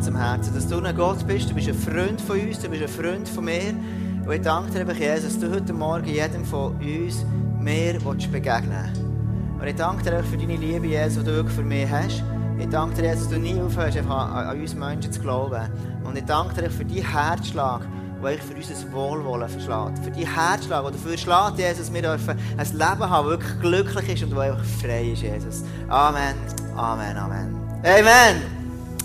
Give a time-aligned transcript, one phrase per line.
[0.00, 2.82] zum Herzen, dass du ein Gott bist, du bist ein Freund von uns, du bist
[2.82, 3.74] ein Freund von mir.
[4.24, 7.24] Und ich danke dir, Jesus, dass du heute Morgen jedem von uns
[7.60, 8.90] mehr begegnen.
[9.60, 12.22] Und ich danke dir für deine Liebe, Jesus, die du wirklich für mich hast.
[12.58, 15.68] Ich danke dir, Jesus, dass du nie aufhörst, an, uns Menschen zu glauben.
[16.04, 17.82] Und ich danke dir für deinen Herzschlag,
[18.22, 19.98] der für unser Wohlwollen verschlägt.
[20.02, 24.14] Für deinen Herzschlag, der dafür schlägt, Jesus, wir dürfen ein Leben haben, das wirklich glücklich
[24.14, 25.62] ist und das einfach frei ist, Jesus.
[25.88, 26.34] Amen,
[26.74, 27.54] Amen, Amen.
[27.84, 28.42] Amen,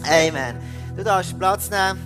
[0.04, 0.75] Amen.
[0.96, 2.00] Du darfst Platz nehmen.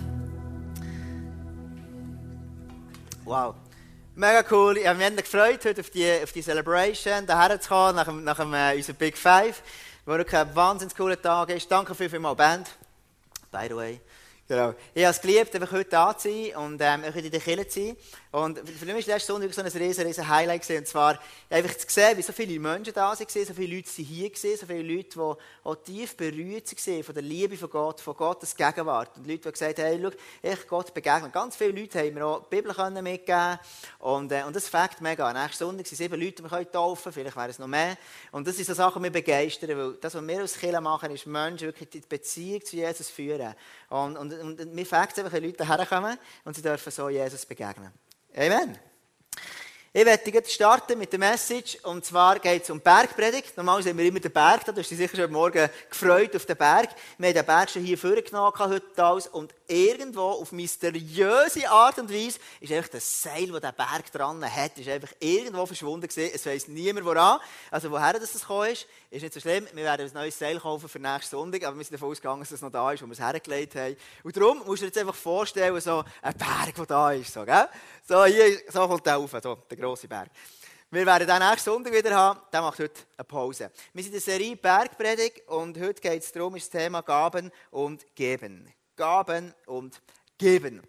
[3.24, 3.54] Wow.
[4.16, 4.78] Mega cool.
[4.78, 8.40] Ich habe mich gefreut, heute auf die, auf die Celebration daher zu kommen, nach, nach
[8.40, 9.62] äh, unserem Big Five,
[10.04, 11.70] wo wirklich ein wahnsinnig cooler Tag ist.
[11.70, 12.68] Danke viel, viel mal Band.
[13.52, 14.00] By the way.
[14.48, 14.74] Genau.
[14.92, 17.80] Ich habe es geliebt, einfach heute da zu sein und ähm, in der Kirche zu
[17.80, 17.96] sein.
[18.32, 20.78] Und für mich war letzte Sonntag so ein riesen, riesen Highlight gewesen.
[20.78, 24.30] Und zwar einfach zu sehen, wie so viele Menschen da waren, so viele Leute hier
[24.30, 25.18] gewesen, so viele Leute, die
[25.64, 29.16] auch tief berührt waren von der Liebe von Gott, von Gottes Gegenwart.
[29.16, 30.10] Und Leute, die gesagt haben, hey, schau,
[30.42, 31.32] ich Gott begegnen.
[31.32, 33.58] Ganz viele Leute haben mir auch die Bibel mitgeben
[33.98, 35.32] und, äh, und das fängt mega.
[35.32, 37.96] Nächsten Sonntag sind sieben Leute, die wir taufen vielleicht wären es noch mehr.
[38.30, 41.10] Und das sind so Sachen, die mich begeistern, weil das, was wir aus Kirche machen,
[41.10, 43.54] ist Menschen wirklich die Beziehung zu Jesus führen.
[43.88, 47.44] Und, und, und mir fängt es einfach, wenn Leute herkommen und sie dürfen so Jesus
[47.44, 47.92] begegnen.
[48.36, 48.78] Amen.
[49.92, 51.78] Ich werde starten mit der Message.
[51.82, 53.56] Und zwar geht es um Bergpredigt.
[53.56, 54.70] Normal sind wir immer den Berg da.
[54.70, 56.90] Du hast dich sicher schon Morgen gefreut auf den Berg.
[57.18, 59.26] Wir haben den Berg schon hier vorgenommen heute alles.
[59.26, 64.44] Und irgendwo auf mysteriöse Art und Weise ist einfach das Seil, das der Berg dran
[64.44, 66.32] hat, ist einfach irgendwo verschwunden gewesen.
[66.34, 67.38] Es weiss niemand woran.
[67.70, 69.66] Also woher das gekommen ist, ist nicht so schlimm.
[69.72, 71.64] Wir werden ein neues Seil kaufen für nächsten Sonntag.
[71.64, 73.96] Aber wir sind davon ausgegangen, dass es noch da ist, wo wir es hergelegt haben.
[74.24, 77.32] Und darum musst du dir jetzt einfach vorstellen, so ein Berg, der da ist.
[77.32, 77.68] So, gell?
[78.06, 79.36] so hier, so kommt der rauf.
[79.42, 80.30] So, der grosse Berg.
[80.90, 82.40] Wir werden den nächsten Sonntag wieder haben.
[82.52, 83.70] Der macht heute eine Pause.
[83.92, 87.52] Wir sind in der Serie Bergpredigt und heute geht es darum, ist das Thema Gaben
[87.70, 88.68] und Geben.
[89.00, 90.02] Gaben und
[90.36, 90.82] Geben.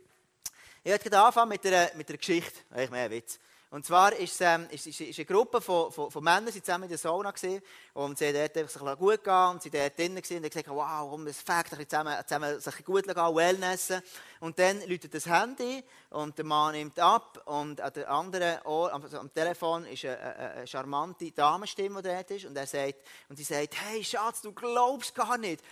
[0.83, 2.59] Ich werde anfangen mit einer, mit einer Geschichte.
[2.69, 3.39] Eigentlich mehr ein Witz.
[3.69, 6.61] Und zwar ist es ähm, ist, ist, ist eine Gruppe von, von, von Männern die
[6.61, 7.61] zusammen in der Sauna gewesen,
[7.94, 10.67] und sie haben dort einfach sich gut gehen und sie dort drinnen und haben gesagt,
[10.67, 14.01] wow, komm, das fängt ein zusammen, zusammen sich gut gehen, Wellnessen.
[14.41, 18.94] Und dann läutet das Handy und der Mann nimmt ab und an der anderen Ohr,
[18.94, 22.95] also am Telefon ist eine, eine, eine charmante Damenstimme, die dort ist und er sagt,
[23.29, 25.63] und sie sagt, hey Schatz, du glaubst gar nicht,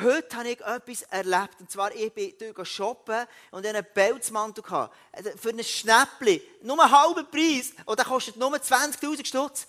[0.00, 1.60] Heute habe ich etwas erlebt.
[1.60, 4.94] Und zwar, ich bin durch shoppen und einen Pelzmantel gehabt.
[5.12, 6.40] Also, für ein Schnäppchen.
[6.62, 7.72] Nur einen halben Preis.
[7.84, 9.66] Und der kostet nur 20.000 Stutz.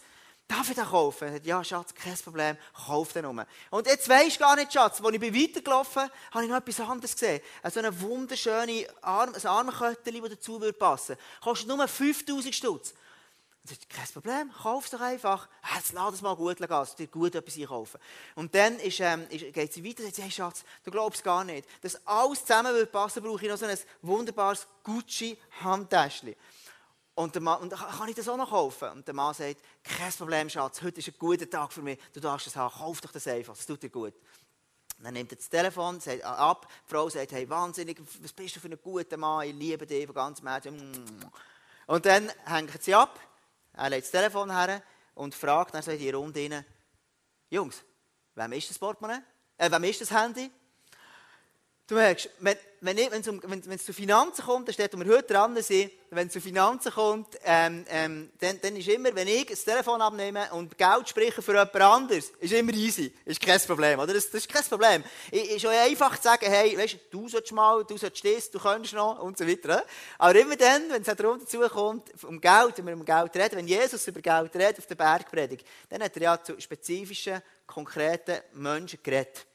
[0.47, 1.39] Darf ich den kaufen?
[1.43, 2.55] Ja, Schatz, kein Problem.
[2.85, 3.45] Kauf den nur.
[3.71, 6.79] Und jetzt weisst du gar nicht, Schatz, als ich weitergelaufen bin, habe ich noch etwas
[6.81, 7.41] anderes gesehen.
[7.71, 11.21] So eine wunderschöne Arm, ein Armköttchen, das dazu passen würde.
[11.41, 12.93] Kostet nur 5.000 Stutz.
[13.67, 15.49] Sagt, kein Problem, kauf es doch einfach.
[15.75, 17.99] Jetzt lass es mal gut gehen, dass dir gut etwas einkaufen.
[18.35, 21.43] Und dann ist, ähm, ist, geht sie weiter und sagt, hey Schatz, du glaubst gar
[21.43, 21.67] nicht.
[21.81, 26.35] Dass alles zusammen würde passen, brauche ich noch so ein wunderbares Gucci-Handtäschchen.
[27.15, 28.89] Und, der Mann, und kann ich das auch noch kaufen?
[28.89, 32.19] Und der Mann sagt, kein Problem, Schatz, heute ist ein guter Tag für mich, du
[32.19, 34.13] darfst es haben, kauf doch das einfach, das tut dir gut.
[34.99, 38.59] Dann nimmt er das Telefon, sagt ab, die Frau sagt, hey, wahnsinnig, was bist du
[38.59, 41.31] für ein guter Mann, ich liebe dich von ganzem Herzen.
[41.87, 43.19] Und dann hängt sie ab
[43.75, 44.81] er legt das Telefon her
[45.13, 46.65] und fragt dann so in die Runde rein,
[47.49, 47.83] Jungs,
[48.35, 49.21] wem ist das Portemonnaie?
[49.57, 50.51] Äh, wem ist das Handy?
[51.87, 54.99] Du merkst, wenn, wenn, ich, um, wenn, wenn es zu Finanzen kommt, dann steht, wo
[54.99, 59.13] wir heute dran sind, wenn es zu Finanzen kommt, ähm, ähm, dann, dann ist immer,
[59.13, 63.13] wenn ich das Telefon abnehme und Geld spreche für jemand anderes, ist immer easy.
[63.23, 64.15] Ist kein Problem, oder?
[64.15, 65.03] Das, das ist kein Problem.
[65.29, 68.57] Es ist auch einfach zu sagen, hey, weißt, du sollst mal, du sollst das, du
[68.57, 69.85] kannst noch, und so weiter.
[70.17, 73.57] Aber immer dann, wenn es darum dazu kommt, um Geld, wenn wir um Geld reden,
[73.57, 78.39] wenn Jesus über Geld redet auf der Bergpredigt, dann hat er ja zu spezifischen, konkreten
[78.53, 79.45] Menschen geredet.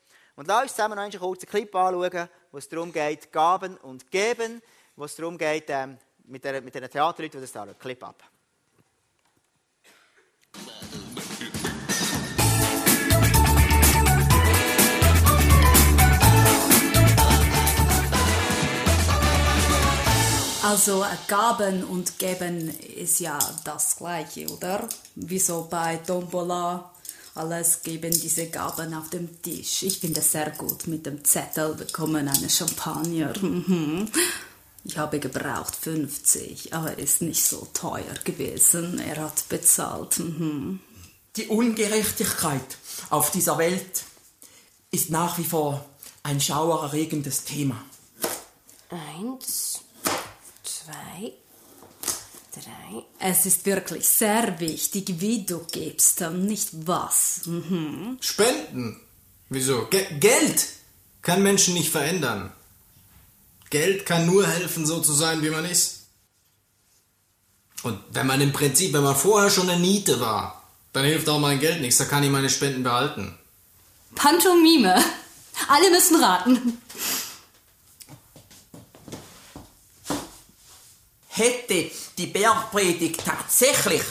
[0.41, 4.11] Und lass uns zusammen noch einen kurzen Clip anschauen, wo es darum geht, Gaben und
[4.11, 4.62] Geben,
[4.97, 8.23] wo es darum geht, ähm, mit, der, mit den Theaterleuten, die das da Clip ab.
[20.63, 24.89] Also Gaben und Geben ist ja das gleiche, oder?
[25.16, 26.91] Wieso bei Tombola
[27.34, 29.82] alles geben diese Gaben auf dem Tisch.
[29.82, 30.86] Ich finde es sehr gut.
[30.86, 33.32] Mit dem Zettel bekommen eine Champagner.
[33.41, 34.09] Mhm.
[34.82, 38.98] Ich habe gebraucht 50, aber ist nicht so teuer gewesen.
[38.98, 40.18] Er hat bezahlt.
[40.18, 40.80] Mhm.
[41.36, 42.78] Die Ungerechtigkeit
[43.10, 44.04] auf dieser Welt
[44.91, 45.84] ist nach wie vor
[46.22, 47.83] ein schauererregendes Thema.
[48.91, 49.80] Eins,
[50.65, 51.33] zwei,
[52.52, 53.02] drei.
[53.18, 57.42] Es ist wirklich sehr wichtig, wie du gibst, nicht was.
[57.47, 58.18] Mhm.
[58.20, 59.00] Spenden?
[59.48, 59.86] Wieso?
[59.86, 60.66] Ge Geld?
[61.22, 62.52] kann Menschen nicht verändern.
[63.68, 66.06] Geld kann nur helfen, so zu sein, wie man ist.
[67.82, 70.62] Und wenn man im Prinzip, wenn man vorher schon eine Niete war,
[70.92, 73.38] dann hilft auch mein Geld nichts, da kann ich meine Spenden behalten.
[74.14, 75.02] Pantomime.
[75.68, 76.80] Alle müssen raten.
[81.41, 84.03] Hätte die Bergpredigt tatsächlich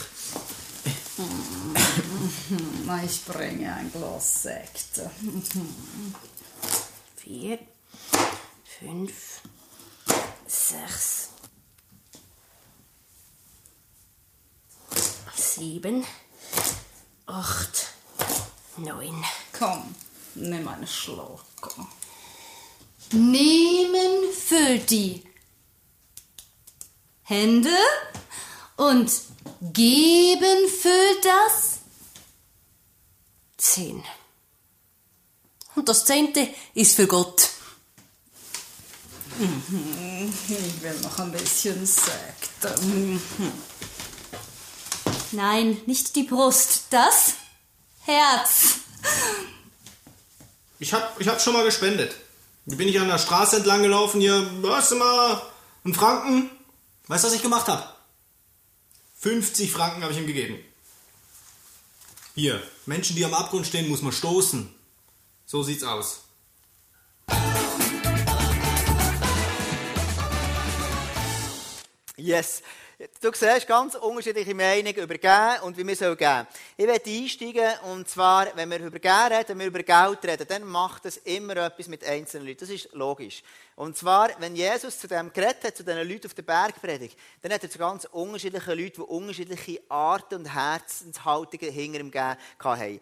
[3.04, 5.00] Ich bringe ein Glas Sekt.
[7.14, 7.60] Vier,
[8.80, 9.42] fünf,
[10.48, 11.28] sechs,
[15.36, 16.04] sieben,
[17.26, 17.86] acht,
[18.76, 19.24] neun.
[19.56, 19.94] Komm,
[20.34, 21.44] nimm einen Schluck.
[23.12, 25.29] Nehmen für die
[27.30, 27.70] Hände
[28.74, 29.08] und
[29.72, 31.78] geben für das
[33.56, 34.02] Zehn.
[35.76, 37.50] Und das Zehnte ist für Gott.
[39.38, 42.50] Ich will noch ein bisschen Sekt.
[45.30, 47.34] Nein, nicht die Brust, das
[48.06, 48.80] Herz.
[50.80, 52.12] Ich hab, ich hab schon mal gespendet.
[52.64, 55.40] Bin ich an der Straße entlang gelaufen hier, hast du mal
[55.84, 56.50] einen Franken?
[57.10, 57.82] Weißt du, was ich gemacht habe?
[59.18, 60.60] 50 Franken habe ich ihm gegeben.
[62.36, 64.72] Hier, Menschen, die am Abgrund stehen, muss man stoßen.
[65.44, 66.20] So sieht's aus.
[72.20, 72.62] Yes.
[73.22, 76.46] Du siehst ganz unterschiedliche Meinungen über Geben und wie wir geben sollen.
[76.76, 80.46] Ich werde einsteigen, und zwar, wenn wir über Geben reden, wenn wir über Geld reden,
[80.46, 82.60] dann macht es immer etwas mit einzelnen Leuten.
[82.60, 83.42] Das ist logisch.
[83.74, 87.52] Und zwar, wenn Jesus zu dem geredet hat, zu diesen Leuten auf der Bergpredigt, dann
[87.52, 93.00] hat er zu ganz unterschiedlichen Leuten, die unterschiedliche Arten und Herzenshaltungen hinter ihm gegeben haben.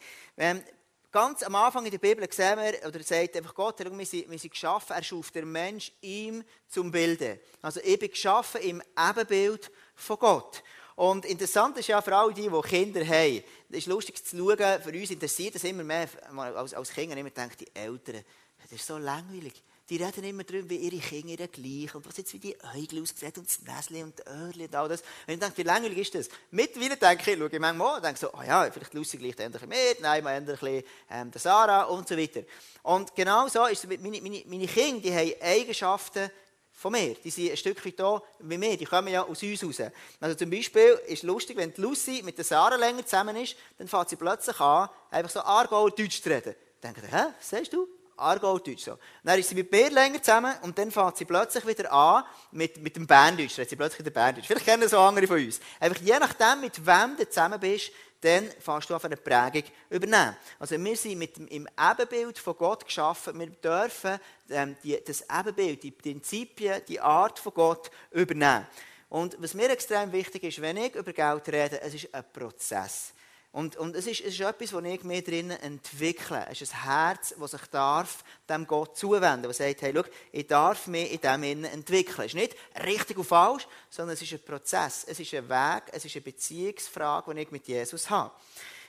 [1.11, 4.39] Ganz am Anfang in der Bibel sehen wir, oder sagt einfach Gott, wir sind, wir
[4.39, 7.41] sind geschaffen, er schuf der Mensch ihm zum Bilden.
[7.63, 10.63] Also ich bin geschaffen im Ebenbild von Gott.
[10.97, 14.83] Und interessant ist ja für alle die, die Kinder haben, es ist lustig zu schauen,
[14.83, 18.23] für uns interessiert das immer mehr, als, als Kinder immer denkt, die Eltern,
[18.61, 19.63] das ist so langweilig.
[19.89, 23.33] Die reden immer darüber, wie ihre Kinder gleich und was jetzt wie die Äugel aussehen
[23.39, 25.01] und das Näschen und die Öhrchen und all das.
[25.01, 26.29] Und ich denke, wie langweilig ist das?
[26.51, 29.51] Mittlerweile denke ich, schaue ich manchmal und denke so, oh ja, vielleicht Lucy gleich ein
[29.51, 32.43] bisschen mit, nein, mal ein bisschen ähm, der Sarah und so weiter.
[32.83, 36.31] Und genau so ist es mit meine, meine, meine Kinder, die haben Eigenschaften,
[36.79, 37.15] von mir.
[37.15, 38.77] Die sind ein Stück weit da wie mir.
[38.77, 39.83] Die kommen ja aus uns raus.
[40.21, 43.57] Also zum Beispiel ist es lustig, wenn die Lucy mit der Sarah länger zusammen ist,
[43.79, 46.55] dann fängt sie plötzlich an, einfach so Argauer Deutsch zu reden.
[46.81, 47.89] Dann denkt hä, siehst du?
[48.19, 48.85] Aargau-Deutsch.
[48.85, 48.99] So.
[49.23, 52.81] Dann ist sie mit Bär länger zusammen und dann fängt sie plötzlich wieder an mit,
[52.83, 53.57] mit dem Berndeutsch.
[53.57, 54.47] Dann sie plötzlich wieder Berndeutsch.
[54.47, 55.61] Vielleicht kennen das auch andere von uns.
[55.81, 60.37] Einfach je nachdem, mit wem du zusammen bist, dann fängst du auf eine Prägung übernehmen.
[60.59, 63.39] Also wir sind mit im Ebenbild von Gott geschaffen.
[63.39, 64.19] Wir dürfen
[64.51, 68.67] ähm, die, das Ebenbild, die Prinzipien, die Art von Gott übernehmen.
[69.09, 73.15] Und was mir extrem wichtig ist, wenn ich über Geld rede, es ist ein Prozess.
[73.51, 76.47] Und, und es, ist, es ist etwas, das ich mir drinnen entwickle.
[76.51, 79.57] Es ist ein Herz, das sich darf dem Gott zuwenden darf.
[79.57, 80.03] Das sagt, hey, schau,
[80.33, 82.27] ich darf mich in dem entwickeln.
[82.27, 85.05] Es ist nicht richtig und falsch, sondern es ist ein Prozess.
[85.09, 88.33] Es ist ein Weg, es ist eine Beziehungsfrage, die ich mit Jesus habe.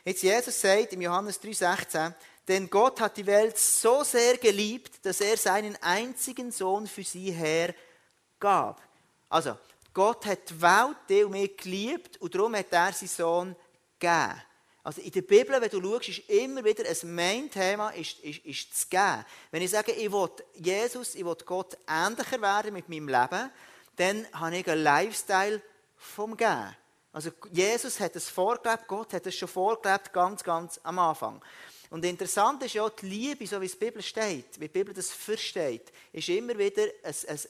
[0.04, 2.12] Jetzt Jesus sagt im Johannes 3,16,
[2.46, 7.30] denn Gott hat die Welt so sehr geliebt, dass er seinen einzigen Sohn für sie
[7.30, 8.82] hergab.
[9.28, 9.56] Also,
[9.92, 13.56] Gott hat die Welt, die und mich geliebt und darum hat er seinen Sohn
[13.98, 14.42] gegeben.
[14.82, 18.80] Also in der Bibel, wenn du schaust, ist immer wieder ein Main-Thema, ist, ist, ist
[18.80, 19.24] zu geben.
[19.50, 23.50] Wenn ich sage, ich will Jesus, ich will Gott ähnlicher werden mit meinem Leben,
[23.96, 25.60] dann habe ich einen Lifestyle
[25.96, 26.74] vom Geben.
[27.12, 31.42] Also Jesus hat es vorgelebt, Gott hat es schon vorgelebt, ganz, ganz am Anfang.
[31.90, 34.94] Und interessant ist ja, die Liebe, so wie es der Bibel steht, wie die Bibel
[34.94, 36.84] das versteht, ist immer wieder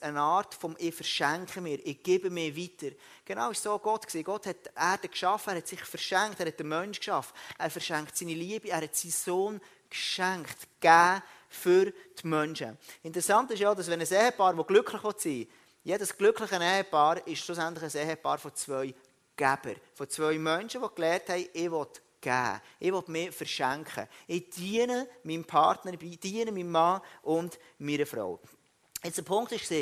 [0.01, 2.95] eine Art vom Ich verschenke mir, ich gebe mir weiter.
[3.23, 4.23] Genau so Gott gewesen.
[4.23, 7.35] Gott hat die Erde geschaffen, er hat sich verschenkt, er hat den Menschen geschaffen.
[7.59, 12.79] Er verschenkt seine Liebe, er hat seinen Sohn geschenkt, gegeben für die Menschen.
[13.03, 15.47] Interessant ist ja, dass wenn ein Ehepaar, das glücklich sein will,
[15.83, 18.93] jedes glückliche Ehepaar ist schlussendlich ein Ehepaar von zwei
[19.35, 21.87] Geber, von zwei Menschen, die gelernt haben, ich will
[22.21, 22.61] geben.
[22.79, 24.07] Ich will mir verschenken.
[24.27, 28.39] Ich diene meinem Partner, ich diene meinem Mann und meiner Frau.
[29.03, 29.73] Jetzt der Punkt ist,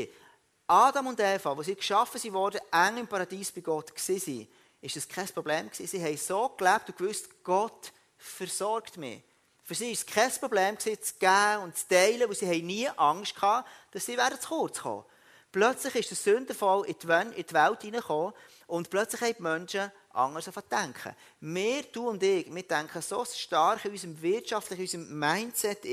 [0.67, 4.48] Adam und Eva, wo sie geschaffen wurden, eng im Paradies bei Gott waren,
[4.81, 9.24] ist das kein Problem Sie haben so gelebt und gewusst, Gott versorgt mich.
[9.63, 13.39] Für sie war es kein Problem zu geben und zu teilen, weil sie nie Angst
[13.41, 15.05] hatten, dass sie zu kurz kommen.
[15.51, 18.34] Plötzlich ist der Sündenfall in die Welt hineingekommen
[18.67, 21.15] und plötzlich haben die Menschen anders denken.
[21.41, 25.85] Wir, du und ich, wir denken so stark in unserem wirtschaftlichen, in unserem Mindset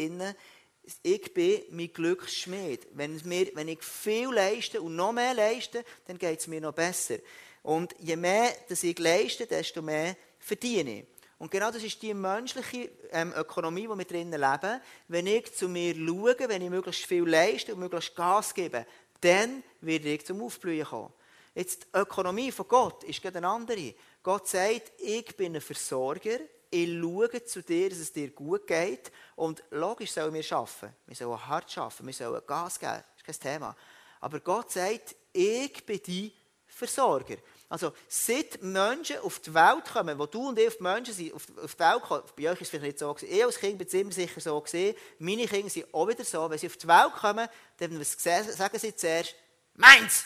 [1.02, 2.86] ich bin mein Glücksschmied.
[2.92, 6.74] Wenn, mir, wenn ich viel leiste und noch mehr leiste, dann geht es mir noch
[6.74, 7.16] besser.
[7.62, 11.06] Und je mehr dass ich leiste, desto mehr verdiene ich.
[11.38, 14.80] Und genau das ist die menschliche ähm, Ökonomie, die wir drinnen leben.
[15.08, 18.86] Wenn ich zu mir schaue, wenn ich möglichst viel leiste und möglichst Gas gebe,
[19.20, 21.12] dann werde ich zum Aufblühen kommen.
[21.54, 23.94] Jetzt die Ökonomie von Gott ist gerade eine andere.
[24.26, 29.12] Gott sagt, ich bin ein Versorger, ich schaue zu dir, dass es dir gut geht.
[29.36, 30.96] Und logisch sollen wir arbeiten.
[31.06, 33.04] Wir sollen hart arbeiten, wir sollen Gas geben.
[33.14, 33.76] Das ist kein Thema.
[34.20, 36.32] Aber Gott sagt, ich bin dein
[36.66, 37.36] Versorger.
[37.68, 41.32] Also, seit Menschen auf die Welt kommen, wo du und ich auf die Menschen sind,
[41.32, 43.78] auf, auf die Welt kommen, bei euch ist es vielleicht nicht so ich als Kind
[43.78, 46.88] bin immer sicher so gesehen, meine Kinder sind auch wieder so, wenn sie auf die
[46.88, 49.36] Welt kommen, dann sagen sie zuerst,
[49.74, 50.24] meins,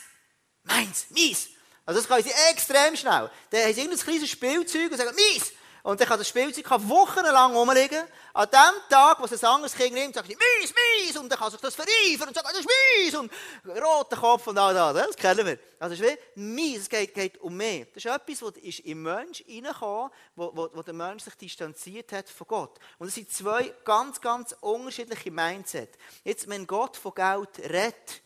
[0.62, 1.50] meins, meins.
[1.90, 3.28] Also das können sie extrem schnell.
[3.50, 5.52] Dann haben sie irgendein kleines Spielzeug und sagen, meins.
[5.82, 8.04] Und dann kann das Spielzeug wochenlang rumliegen.
[8.32, 11.16] An dem Tag, wo es ein anderes Kind nimmt, sagt sie, mies, mies.
[11.16, 13.14] Und dann kann sich das vereifern und sagt, das ist mies.
[13.16, 13.32] Und
[13.66, 15.08] roter Kopf und all das.
[15.08, 15.58] Das kennen wir.
[15.80, 16.82] Also es ist wie mies.
[16.82, 17.86] Es geht, geht um mehr.
[17.86, 22.12] Das ist etwas, was ist im Mensch reingekommen, wo, wo, wo der Mensch sich distanziert
[22.12, 22.78] hat von Gott.
[23.00, 25.90] Und es sind zwei ganz, ganz unterschiedliche Mindset.
[26.22, 28.22] Jetzt, wenn Gott von Geld redet,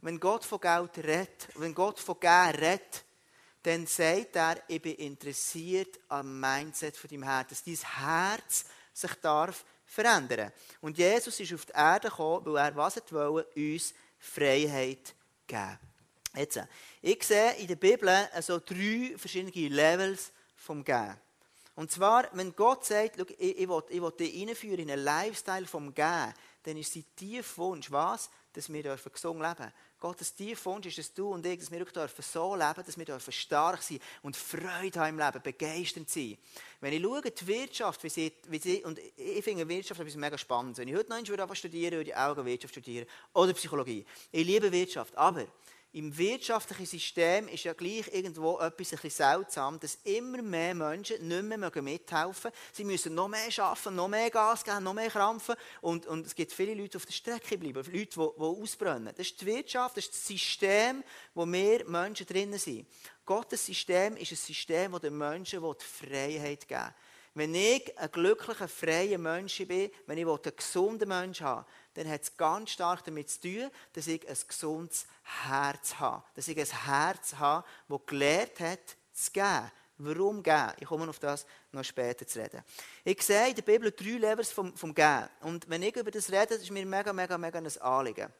[0.00, 3.04] wenn Gott von Geld redet, wenn Gott von Geld redet,
[3.62, 9.14] dann sagt er, ich bin interessiert am Mindset von deinem Herz, dass dein Herz sich
[9.14, 10.52] darf verändern.
[10.80, 15.14] Und Jesus ist auf die Erde gekommen, weil er was wollte, uns Freiheit
[15.46, 15.78] geben.
[16.34, 16.60] Jetzt,
[17.02, 21.16] ich sehe in der Bibel also drei verschiedene Levels vom Geben.
[21.74, 25.66] Und zwar, wenn Gott sagt, ich, ich, will, ich will dich reinführen in einen Lifestyle
[25.66, 28.30] vom Geben, dann ist sein tiefer Wunsch, was?
[28.52, 29.72] Dass wir gesund leben dürfen.
[30.00, 33.82] Gottes Tiefwunsch ist, dass du und ich, dass wir dürfen so leben, dass wir stark
[33.82, 36.38] sein und Freude haben im Leben, begeistert sein.
[36.80, 40.38] Wenn ich schaue, die Wirtschaft, wie sie, wie sie und ich finde Wirtschaft etwas mega
[40.38, 40.78] spannend.
[40.78, 43.06] Wenn ich heute noch einmal studieren würde, würde ich auch Wirtschaft studieren.
[43.34, 44.06] Oder Psychologie.
[44.30, 45.46] Ich liebe Wirtschaft, aber
[45.92, 51.26] im wirtschaftlichen System ist ja gleich irgendwo etwas ein bisschen seltsam, dass immer mehr Menschen
[51.26, 52.74] nicht mehr mithelfen müssen.
[52.74, 55.54] Sie müssen noch mehr arbeiten, noch mehr Gas geben, noch mehr krampfen.
[55.80, 59.14] Und, und es gibt viele Leute, die auf der Strecke bleiben, Leute, die, die ausbrennen.
[59.16, 61.02] Das ist die Wirtschaft, das ist das System,
[61.34, 62.86] wo wir Menschen drinnen sind.
[63.24, 66.94] Gottes System ist ein System, das den Menschen Freiheit geben will.
[67.38, 71.64] Wenn ich ein glücklicher, freier Mensch bin, wenn ich einen gesunden Mensch habe,
[71.94, 76.24] dann hat es ganz stark damit zu tun, dass ich ein gesundes Herz habe.
[76.34, 79.70] Dass ich ein Herz habe, das gelernt hat, zu geben.
[79.98, 80.72] Warum geben?
[80.80, 82.60] Ich komme auf das noch später zu reden.
[83.04, 85.28] Ich sehe in der Bibel drei Levels vom, vom Geben.
[85.42, 88.32] Und wenn ich über das rede, ist mir mega, mega, mega ein Anliegen.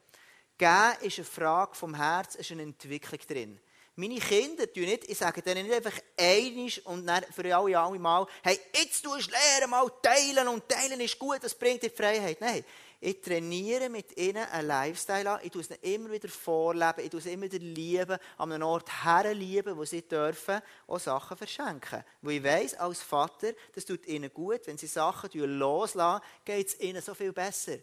[0.57, 3.61] Geben ist eine Frage vom Herz, ist eine Entwicklung drin.
[4.00, 7.99] Meine Kinder tun nicht, ich sage denen nicht einfach einisch und dann für alle, alle
[7.99, 11.90] Mal, hey, jetzt tust du lernen, mal teilen und teilen ist gut, das bringt dir
[11.90, 12.40] Freiheit.
[12.40, 12.64] Nein,
[13.00, 17.11] ich trainiere mit ihnen einen Lifestyle an, ich tue es ihnen immer wieder vorleben, ich
[17.11, 22.05] tue es immer wieder lieben, an einem Ort herlieben, wo sie dürfen auch Sachen verschenken.
[22.23, 26.78] Wo ich weiss, als Vater, das tut ihnen gut, wenn sie Sachen loslassen, geht es
[26.78, 27.78] ihnen so viel besser.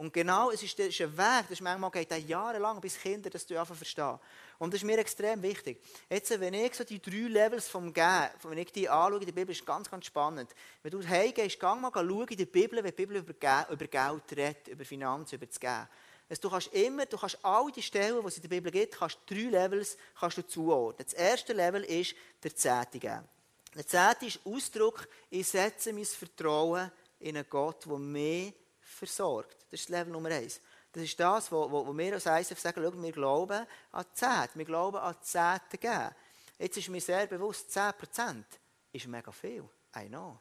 [0.00, 4.18] Und genau, es ist, ein Weg, das ist manchmal geht jahrelang, bis Kinder das verstehen.
[4.60, 5.80] Und das ist mir extrem wichtig.
[6.10, 9.32] Jetzt, wenn ich so die drei Levels vom Gehen, wenn ich die anschaue in der
[9.32, 10.50] Bibel, ist ganz, ganz spannend.
[10.82, 13.32] Wenn du heimgehst, geh mal schauen in der Bibel, wenn die Bibel über,
[13.70, 15.88] über Geld redet, über Finanzen, über das Gehen.
[16.28, 18.98] Also, du kannst immer, du kannst all die Stellen, die es in der Bibel gibt,
[18.98, 21.06] kannst drei Levels kannst du zuordnen.
[21.06, 23.26] Das erste Level ist der Zehnte geben.
[23.74, 28.52] Der Zehnte ist Ausdruck, ich setze mein Vertrauen in einen Gott, der mich
[28.82, 29.56] versorgt.
[29.70, 30.60] Das ist Level Nummer eins.
[30.92, 34.14] Das ist das, wo, wo, wo wir als ISF sagen, schau, wir glauben an die
[34.14, 34.50] Zehnt.
[34.54, 36.10] Wir glauben an die Zehnte geben.
[36.58, 38.44] Jetzt ist mir sehr bewusst, 10%
[38.92, 39.68] ist mega viel.
[39.96, 40.38] I know.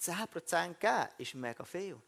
[0.00, 2.00] 10% geben ist mega viel.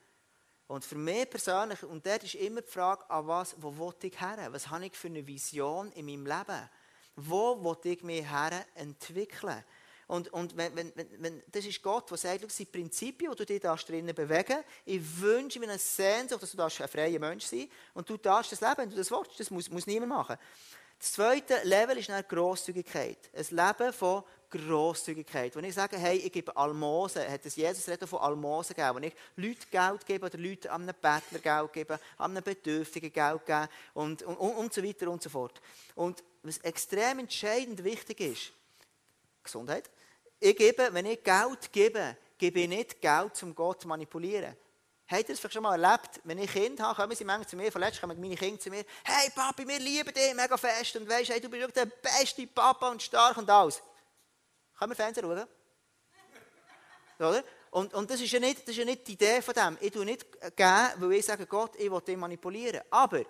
[0.67, 4.21] Und für mich persönlich, und dort ist immer die Frage, an was, wo will ich
[4.21, 4.49] her?
[4.52, 6.71] Was habe ich für eine Vision in meinem Leben?
[7.17, 9.64] Wo will ich mich her entwickeln?
[10.11, 13.47] Und, und wenn, wenn, wenn, das ist Gott, der sagt, das sind Prinzipien, die du
[13.47, 18.11] dich drinnen bewegen Ich wünsche mir eine Sehnsucht, dass du ein freier Mensch sein und
[18.11, 19.38] du darfst das leben, wenn du das willst.
[19.38, 20.37] Das muss, muss niemand machen.
[20.99, 23.19] Das zweite Level ist dann Grosszügigkeit.
[23.33, 25.55] Ein Leben von Grosszügigkeit.
[25.55, 29.05] Wenn ich sage, hey, ich gebe Almosen, hat es Jesus Reden von Almosen gegeben, wenn
[29.05, 33.47] ich Leute Geld gebe oder Leute an einen Bettler Geld gebe, an einen Bedürftigen Geld
[33.47, 35.62] gebe und, und, und so weiter und so fort.
[35.95, 38.52] Und was extrem entscheidend wichtig ist,
[39.45, 39.88] Gesundheit,
[40.40, 44.56] ich gebe, wenn ich Geld gebe, gebe ich nicht Geld, um Gott zu manipulieren.
[45.06, 46.20] Habt ihr das vielleicht schon mal erlebt?
[46.25, 48.85] Wenn ich Kinder habe, kommen sie manchmal zu mir, verletzt kommen meine Kinder zu mir,
[49.04, 52.90] hey Papi, wir lieben dich mega fest und weisst, hey, du bist der beste Papa
[52.90, 53.82] und stark und alles.
[54.78, 55.47] Können wir Fernsehen schauen?
[57.18, 57.44] Oder?
[57.73, 59.78] Und, und das, ist ja nicht, das ist ja nicht die Idee von dem.
[59.80, 62.80] Ich tue nicht geben, weil ich sage, Gott, ich will dich manipulieren.
[62.90, 63.23] Aber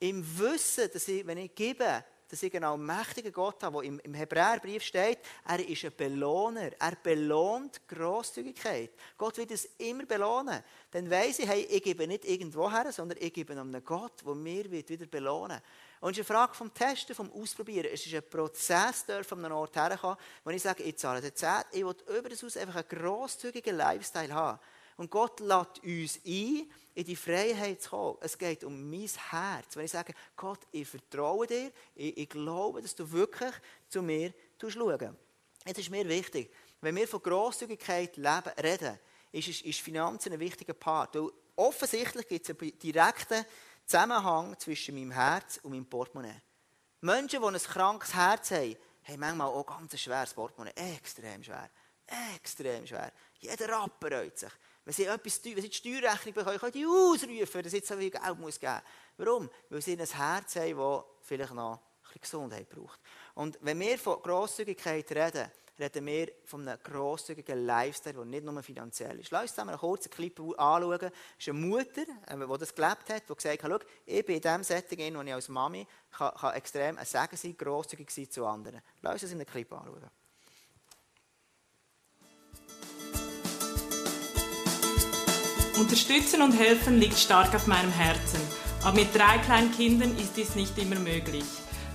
[0.00, 4.00] im Wissen, dass ich, wenn ich gebe, dass ich einen mächtigen Gott habe, der im,
[4.00, 6.70] im Hebräerbrief steht, er ist ein Belohner.
[6.78, 8.90] Er belohnt Grosszügigkeit.
[9.16, 10.62] Gott wird es immer belohnen.
[10.90, 14.34] Dann weiss ich, hey, ich gebe nicht irgendwo her, sondern ich gebe einem Gott, der
[14.34, 15.60] mir wird wieder belohnen
[16.00, 17.88] Und es ist eine Frage vom Testen, vom Ausprobieren.
[17.92, 21.34] Es ist ein Prozess, der von einem Ort herkommt, wo ich sage, ich zahle den
[21.34, 24.58] Zehnt, ich will über das aus einfach einen grosszügigen Lifestyle haben.
[24.98, 26.68] Und Gott lädt uns ein,
[26.98, 28.18] in die Freiheit zu kommen.
[28.20, 29.76] Es geht um mein Herz.
[29.76, 33.54] Wenn ich sage, Gott, ich vertraue dir, ich, ich glaube, dass du wirklich
[33.88, 35.16] zu mir schauen
[35.64, 38.98] Jetzt ist mir wichtig, wenn wir von Grosszügigkeit leben, reden,
[39.30, 41.14] ist, ist, ist Finanzen ein wichtiger Part.
[41.14, 43.44] Weil offensichtlich gibt es einen direkten
[43.86, 46.42] Zusammenhang zwischen meinem Herz und meinem Portemonnaie.
[47.00, 50.72] Menschen, die ein krankes Herz haben, haben manchmal auch ganz ein schweres Portemonnaie.
[50.96, 51.70] Extrem schwer.
[52.34, 53.12] Extrem schwer.
[53.38, 54.52] Jeder Rapper reut sich.
[54.88, 57.96] Wenn sie, etwas, wenn sie die Steuerrechnung bekommen, können die ausrufen, dass sie jetzt so
[57.98, 58.58] viel Geld geben muss
[59.18, 59.50] Warum?
[59.68, 62.98] Weil sie ein Herz haben, das vielleicht noch ein bisschen Gesundheit braucht.
[63.34, 68.62] Und wenn wir von Grosszügigkeit reden, reden wir von einem grosszügigen Lifestyle, der nicht nur
[68.62, 69.30] finanziell ist.
[69.30, 70.98] Lass uns zusammen einen kurzen Clip anschauen.
[70.98, 74.40] Das ist eine Mutter, äh, die das gelebt hat, die gesagt hat, ich bin in
[74.40, 78.46] dem Setting, wo ich als Mami kann, kann extrem ein Segen sein, grosszügig sein zu
[78.46, 78.80] anderen.
[79.02, 80.10] Lass uns das in einem Clip anschauen.
[85.78, 88.40] Unterstützen und helfen liegt stark auf meinem Herzen.
[88.82, 91.44] Aber mit drei kleinen Kindern ist dies nicht immer möglich.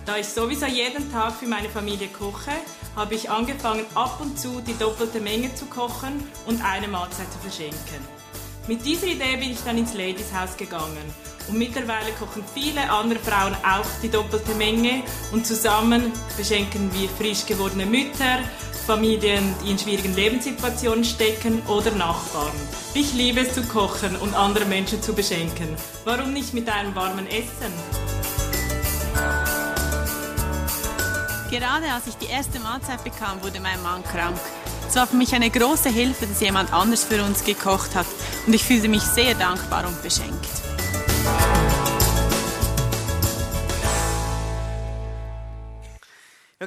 [0.06, 2.52] Da ich sowieso jeden Tag für meine Familie koche,
[2.96, 7.40] habe ich angefangen, ab und zu die doppelte Menge zu kochen und eine Mahlzeit zu
[7.40, 8.00] verschenken.
[8.68, 11.14] Mit dieser Idee bin ich dann ins Ladies House gegangen.
[11.50, 17.46] Und mittlerweile kochen viele andere Frauen auch die doppelte Menge und zusammen verschenken wir frisch
[17.46, 18.40] gewordene Mütter,
[18.84, 22.52] Familien, die in schwierigen Lebenssituationen stecken oder Nachbarn.
[22.94, 25.70] Ich liebe es zu kochen und andere Menschen zu beschenken.
[26.06, 27.74] Warum nicht mit einem warmen Essen?
[31.50, 34.40] Gerade als ich die erste Mahlzeit bekam, wurde mein Mann krank.
[34.88, 38.06] Es war für mich eine große Hilfe, dass jemand anders für uns gekocht hat
[38.46, 40.73] und ich fühlte mich sehr dankbar und beschenkt.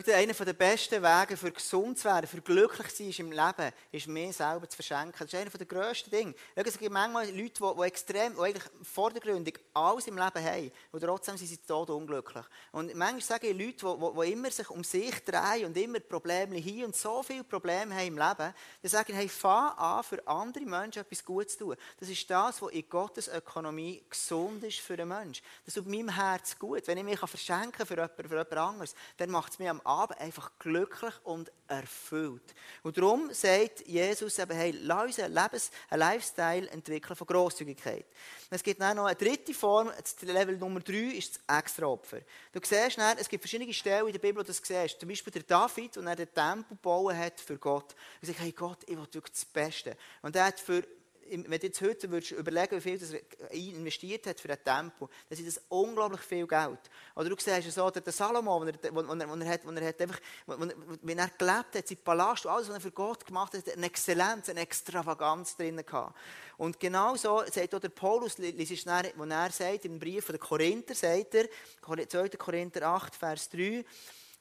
[0.05, 3.73] Schau, einer der besten Wege für gesund zu werden, für glücklich zu sein im Leben,
[3.91, 5.15] ist mir selber zu verschenken.
[5.19, 6.35] Das ist einer der grössten Dinge.
[6.55, 10.73] Schau, es gibt manchmal Leute, die, die extrem, die eigentlich vordergründig alles im Leben haben,
[10.93, 12.45] und trotzdem sind sie tot unglücklich.
[12.73, 16.85] Und manchmal sage Leute, die, die, immer sich um sich drehen und immer Probleme haben
[16.85, 21.03] und so viele Probleme haben im Leben, die sagen, hey, fang an, für andere Menschen
[21.03, 21.77] etwas Gutes zu tun.
[21.99, 25.45] Das ist das, was in Gottes Ökonomie gesund ist für einen Menschen.
[25.65, 26.87] Das tut meinem Herz gut.
[26.87, 30.21] Wenn ich mich verschenken kann für jemanden, für jemand anderes, dann macht es mir Abend
[30.21, 32.55] einfach glücklich und erfüllt.
[32.83, 38.07] Und darum sagt Jesus eben, hey, lass uns Lebens-, einen Lifestyle entwickeln von Grosszügigkeit.
[38.51, 39.91] Es gibt dann noch eine dritte Form,
[40.23, 42.21] Level Nummer drei ist das Extraopfer.
[42.53, 45.01] Du siehst dann, es gibt verschiedene Stellen in der Bibel, wo du das siehst.
[45.01, 47.95] Zum Beispiel der David, und er den Tempel bauen hat für Gott.
[48.21, 49.97] Er sagt, hey Gott, ich will wirklich das Beste.
[50.23, 50.83] Und er hat für
[51.31, 55.39] wenn du jetzt heute würdest überlegen, wie viel er investiert hat für ein Tempo, dann
[55.39, 56.79] ist das unglaublich viel Geld.
[57.15, 62.47] Oder du siehst so, der Salomo, wenn er, einfach, wenn er gelebt hat, sein Palast,
[62.47, 66.17] alles, was er für Gott gemacht hat, eine Exzellenz, eine Extravaganz drin gehabt.
[66.57, 71.35] Und genau so sagt auch der Paulus, wo er sagt, im Brief der Korinther, sagt
[71.35, 71.49] er,
[71.83, 72.29] 2.
[72.31, 73.85] Korinther 8, Vers 3,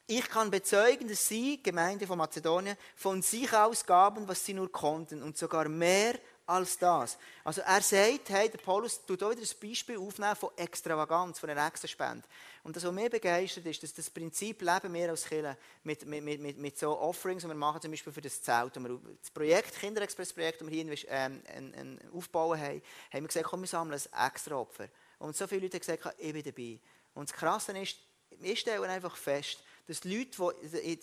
[0.08, 4.70] ich kann bezeugen, dass sie, Gemeinde von Mazedonien, von sich aus gaben, was sie nur
[4.70, 6.14] konnten und sogar mehr
[6.46, 7.18] als das.
[7.42, 11.50] Also er sagt, hey, der Paulus tut auch wieder ein Beispiel aufnehmen von Extravaganz, von
[11.50, 12.26] einer Extraspende.
[12.62, 16.40] Und das, was mich begeistert, ist, dass das Prinzip leben wir als Kirche mit, mit,
[16.40, 18.76] mit, mit, so Offerings, die wir machen, zum Beispiel für das Zelt.
[18.76, 22.82] Das Projekt, Kinderexpress-Projekt, das wir hier ähm, ein, ein aufbauen haben,
[23.12, 24.88] haben wir gesagt, komm, wir sammeln ein extra Opfer.
[25.18, 26.80] Und so viele Leute haben gesagt, ich bin dabei.
[27.14, 27.96] Und das Krasse ist,
[28.38, 30.54] wir stellen einfach fest, dass die Leute,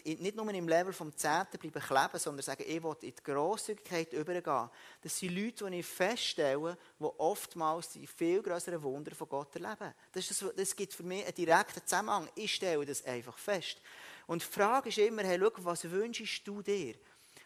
[0.04, 3.24] die nicht nur im Level vom Zehnten bleiben kleben, sondern sagen, ich will in die
[3.24, 4.70] Grosszügigkeit übergehen,
[5.02, 9.94] das sind Leute, die ich feststelle, die oftmals die viel größeren Wunder von Gott erleben.
[10.12, 12.28] Das, das, das gibt für mich einen direkten Zusammenhang.
[12.36, 13.78] Ich stelle das einfach fest.
[14.28, 16.96] Und die Frage ist immer, hey, schau, was wünschst du dir?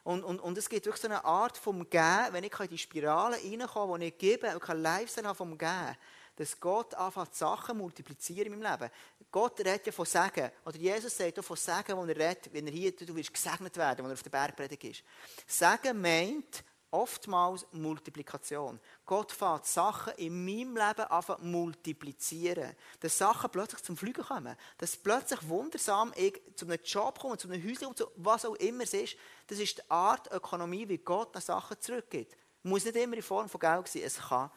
[0.03, 2.77] Und, und, und es gibt wirklich so eine Art vom Gehen, wenn ich in die
[2.77, 5.97] Spirale reinkomme, die ich gebe und kein Lifestyle vom Gehen,
[6.37, 8.91] dass Gott anfängt, Sachen multiplizieren in meinem Leben.
[9.31, 10.51] Gott redet ja von Segen.
[10.65, 13.75] Oder Jesus sagt auch von Segen, wo er redet, wenn er hier, du wirst gesegnet
[13.75, 15.03] werden, wenn er auf der Bergpredigt ist.
[15.47, 18.79] Segen meint, oftmals Multiplikation.
[19.05, 22.75] Gott fährt Sachen in meinem Leben an zu multiplizieren.
[22.99, 24.55] Dass Sachen plötzlich zum Fliegen kommen.
[24.77, 28.83] Dass plötzlich wundersam ich zu einem Job komme, zu einem Häuschen, zu was auch immer
[28.83, 29.17] es ist.
[29.47, 32.37] Das ist die Art Ökonomie, wie Gott nach Sachen zurückgibt.
[32.63, 34.51] Muss nicht immer in Form von Geld sein, es kann.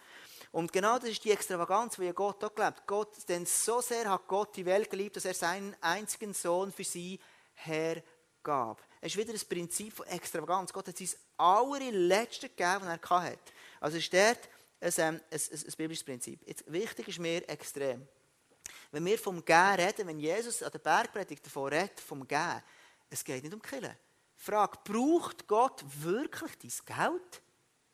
[0.53, 4.27] Und genau das ist die Extravaganz, wie Gott auch gelebt Gott, denn so sehr hat
[4.27, 7.21] Gott die Welt geliebt, dass er seinen einzigen Sohn für sie
[7.55, 8.83] hergab.
[9.01, 10.73] Es ist wieder das Prinzip von Extravaganz.
[10.73, 13.53] Gott hat sein allerletzte gegeben, was er hatte.
[13.81, 14.49] Also ist dort
[14.81, 16.47] ein, ähm, ein, ein, ein biblisches Prinzip.
[16.47, 18.07] Jetzt, wichtig ist mir extrem.
[18.91, 22.63] Wenn wir vom Gehen reden, wenn Jesus an der Bergpredigt davon redet, vom Gehen,
[23.09, 23.97] es geht nicht um Killen.
[24.37, 27.43] Frage, braucht Gott wirklich dein Geld?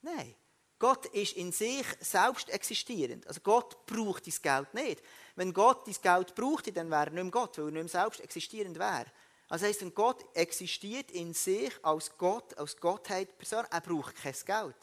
[0.01, 0.35] Nein.
[0.79, 3.27] Gott ist in sich selbst existierend.
[3.27, 5.03] Also Gott braucht dein Geld nicht.
[5.35, 8.03] Wenn Gott dein Geld brauchte, dann wäre er nicht mehr Gott, weil er nicht mehr
[8.03, 9.07] selbst existierend wäre.
[9.49, 14.77] Also heisst, Gott existiert in sich als Gott, als Gottheit Person, er braucht kein Geld.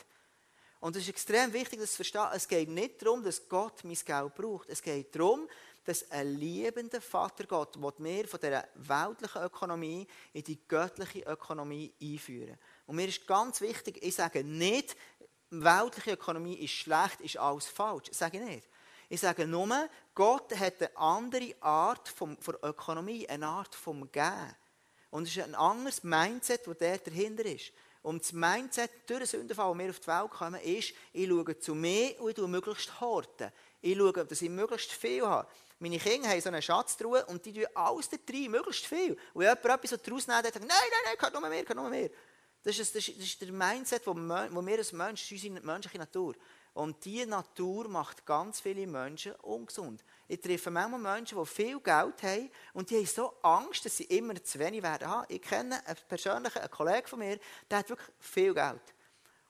[0.80, 3.98] Und es ist extrem wichtig, dass du verstehst, es geht nicht darum, dass Gott mein
[4.06, 4.70] Geld braucht.
[4.70, 5.48] Es geht darum,
[5.86, 12.58] dass ein liebender Vater Gott mir von dieser weltlichen Ökonomie in die göttliche Ökonomie einführen.
[12.86, 14.96] Und mir ist ganz wichtig, ich sage nicht,
[15.62, 18.10] weltliche Ökonomie ist schlecht, ist alles falsch.
[18.10, 18.68] Das sage ich nicht.
[19.10, 24.56] Ich sage nur, Gott hat eine andere Art von, von Ökonomie, eine Art vom Gehen.
[25.12, 27.72] Und es ist ein anderes Mindset, das der dahinter ist.
[28.02, 31.60] Und das Mindset durch den Sündenfall, wo wir auf die Welt kommen, ist, ich schaue
[31.60, 33.52] zu mir und ich schaue möglichst horten.
[33.82, 35.48] Ich schaue, dass ich möglichst viel habe.
[35.80, 39.14] Meine Kinder haben so eine Schatztruhe und die tun alles da drin, möglichst viel.
[39.34, 41.90] Und wenn jemand etwas daraus nimmt, sagt, nein, nein, nein, kann nur mehr, kann nur
[41.90, 42.10] mehr.
[42.64, 46.34] Das ist, das ist, der Mindset, wo wir, als Menschen, unsere menschliche Natur.
[46.74, 50.04] Und diese Natur macht ganz viele Menschen ungesund.
[50.28, 54.06] Ich treffe manchmal Menschen, die viel Geld haben und die haben so Angst, dass sie
[54.06, 55.26] immer zu wenig werden haben.
[55.30, 57.38] Ich kenne einen persönlichen einen Kollegen von mir,
[57.70, 58.82] der hat wirklich viel Geld.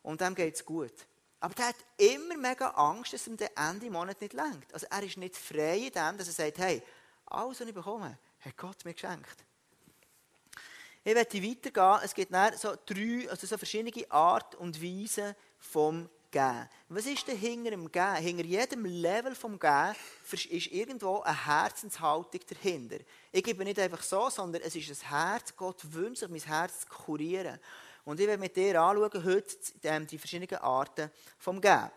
[0.01, 0.93] Und dem geht es gut.
[1.39, 4.73] Aber der hat immer mega Angst, dass ihm den Ende Monat nicht lenkt.
[4.73, 6.81] Also er ist nicht frei in dem, dass er sagt, hey,
[7.25, 9.45] alles, was ich bekomme, hat Gott mir geschenkt.
[11.05, 11.99] Ich werde weitergehen.
[12.03, 16.69] Es gibt so drei, also so verschiedene Art und Weisen vom Geben.
[16.87, 18.15] Was ist denn hinter dem Geben?
[18.15, 19.95] Hinter jedem Level vom Geben
[20.31, 23.03] ist irgendwo eine Herzenshaltung dahinter.
[23.33, 25.53] Ich gebe nicht einfach so, sondern es ist ein Herz.
[25.57, 27.59] Gott wünscht sich, mein Herz zu kurieren.
[28.05, 31.91] Und ich werde mit dir anschauen, heute ähm, die verschiedenen Arten vom Geben.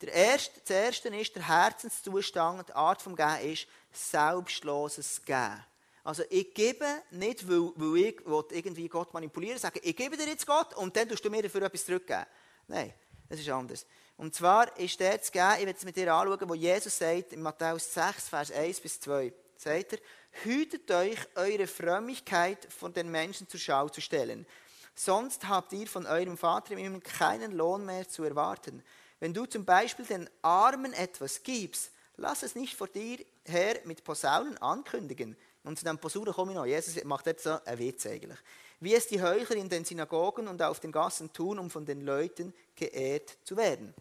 [0.00, 5.64] Der erste, das erste ist der Herzenszustand, die Art vom Geben ist selbstloses Geben.
[6.04, 10.46] Also ich gebe nicht, weil, weil ich irgendwie Gott manipulieren sage, ich gebe dir jetzt
[10.46, 12.26] Gott und dann tust du mir dafür etwas zurückgeben.
[12.68, 12.92] Nein,
[13.28, 13.86] das ist anders.
[14.18, 17.32] Und zwar ist der zu geben, ich werde es mit dir anschauen, wo Jesus sagt,
[17.32, 19.98] in Matthäus 6, Vers 1 bis 2, sagt er,
[20.44, 24.46] hütet euch, eure Frömmigkeit von den Menschen zur Schau zu stellen.
[24.94, 28.84] Sonst habt ihr von eurem Vater im Himmel keinen Lohn mehr zu erwarten.
[29.20, 34.04] Wenn du zum Beispiel den Armen etwas gibst, lass es nicht vor dir her mit
[34.04, 36.66] Posaunen ankündigen, und zu dem Posaunen komme ich noch.
[36.66, 38.38] Jesus macht jetzt so einen Witz eigentlich.
[38.80, 42.02] Wie es die Heuchler in den Synagogen und auf den Gassen tun, um von den
[42.02, 43.94] Leuten geehrt zu werden.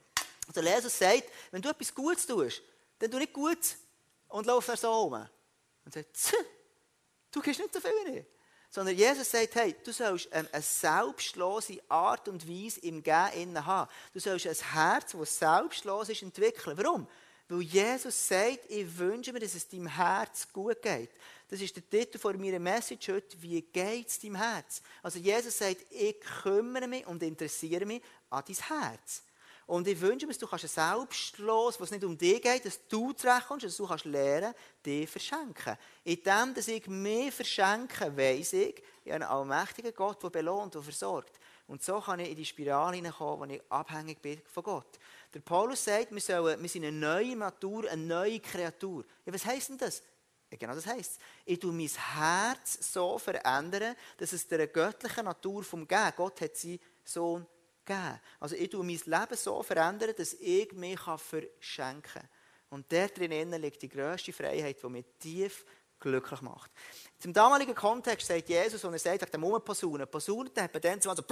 [0.48, 2.62] Also Jesus sagt, wenn du etwas Gutes tust,
[3.00, 3.60] dann tu nicht gut
[4.28, 5.26] und lauf da so rum.
[5.86, 6.36] Und sagt,
[7.32, 8.26] du gehst nicht so viel rein.
[8.70, 13.90] Sondern Jesus sagt, hey, du sollst eine selbstlose Art und Weise im Gehen haben.
[14.12, 16.78] Du sollst ein Herz, das selbstlos ist, entwickeln.
[16.78, 17.08] Warum?
[17.48, 21.12] Weil Jesus sagt, ich wünsche mir, dass es deinem Herz gut geht.
[21.50, 23.42] Das ist der Titel von meiner Message heute.
[23.42, 24.82] Wie geht es deinem Herz?
[25.02, 29.24] Also Jesus sagt, ich kümmere mich und interessiere mich an dein Herz.
[29.66, 33.14] Und ich wünsche mir, dass du kannst selbstlos, was nicht um dich geht, dass du
[33.14, 34.54] zurechtkommst, dass du kannst lernen,
[34.86, 35.78] dich verschenken.
[36.04, 40.76] In dem, dass ich mich verschenke, weiss ich, ich habe einen allmächtigen Gott, der belohnt,
[40.76, 41.40] der versorgt.
[41.68, 45.00] Und so kann ich in die Spirale hineinkommen, wo ich abhängig bin von Gott.
[45.34, 49.06] Der Paulus sagt, wir, sollen, wir sind eine neue Natur, eine neue Kreatur.
[49.26, 50.04] Ja, was heisst denn das?
[50.58, 55.88] Genau das heisst Ich tue mein Herz so verändern, dass es der göttlichen Natur vom
[55.88, 57.46] Geben, Gott hat seinen Sohn
[57.86, 58.20] gegeben.
[58.40, 62.30] Also ich tue mein Leben so verändern, dass ich mich verschenken kann.
[62.70, 65.66] Und der drin liegt die grösste Freiheit, die mich tief
[66.04, 66.70] glücklich macht.
[67.20, 70.06] Zum damaligen Kontext sagt Jesus, und er sagt, wegen dem Umposaunen.
[70.08, 71.24] Posaunen hat man dann zumal so,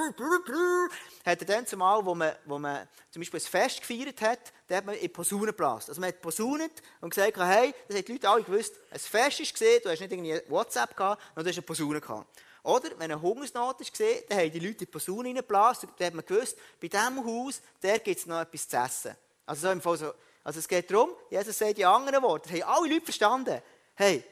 [1.25, 4.77] hat er dann zumal, wo man, wo man zum Beispiel ein Fest gefeiert hat, da
[4.77, 5.89] hat man in Posaunen geblasen.
[5.89, 9.41] Also man hat posaunet und gesagt, hey, das haben die Leute alle gewusst, ein Fest
[9.41, 12.41] ist gesehen, du hast nicht irgendwie WhatsApp gehabt, und du hast eine Posaune gehabt.
[12.63, 16.07] Oder, wenn eine Hungersnot ist gesehen, dann haben die Leute die Posaune reingeblasen, und dann
[16.07, 19.17] hat man gewusst, bei diesem Haus, der gibt es noch etwas zu essen.
[19.45, 22.61] Also so im Fall so, also es geht darum, Jesus sagt die anderen Worte, das
[22.61, 23.61] haben alle Leute verstanden.
[23.95, 24.23] Hey,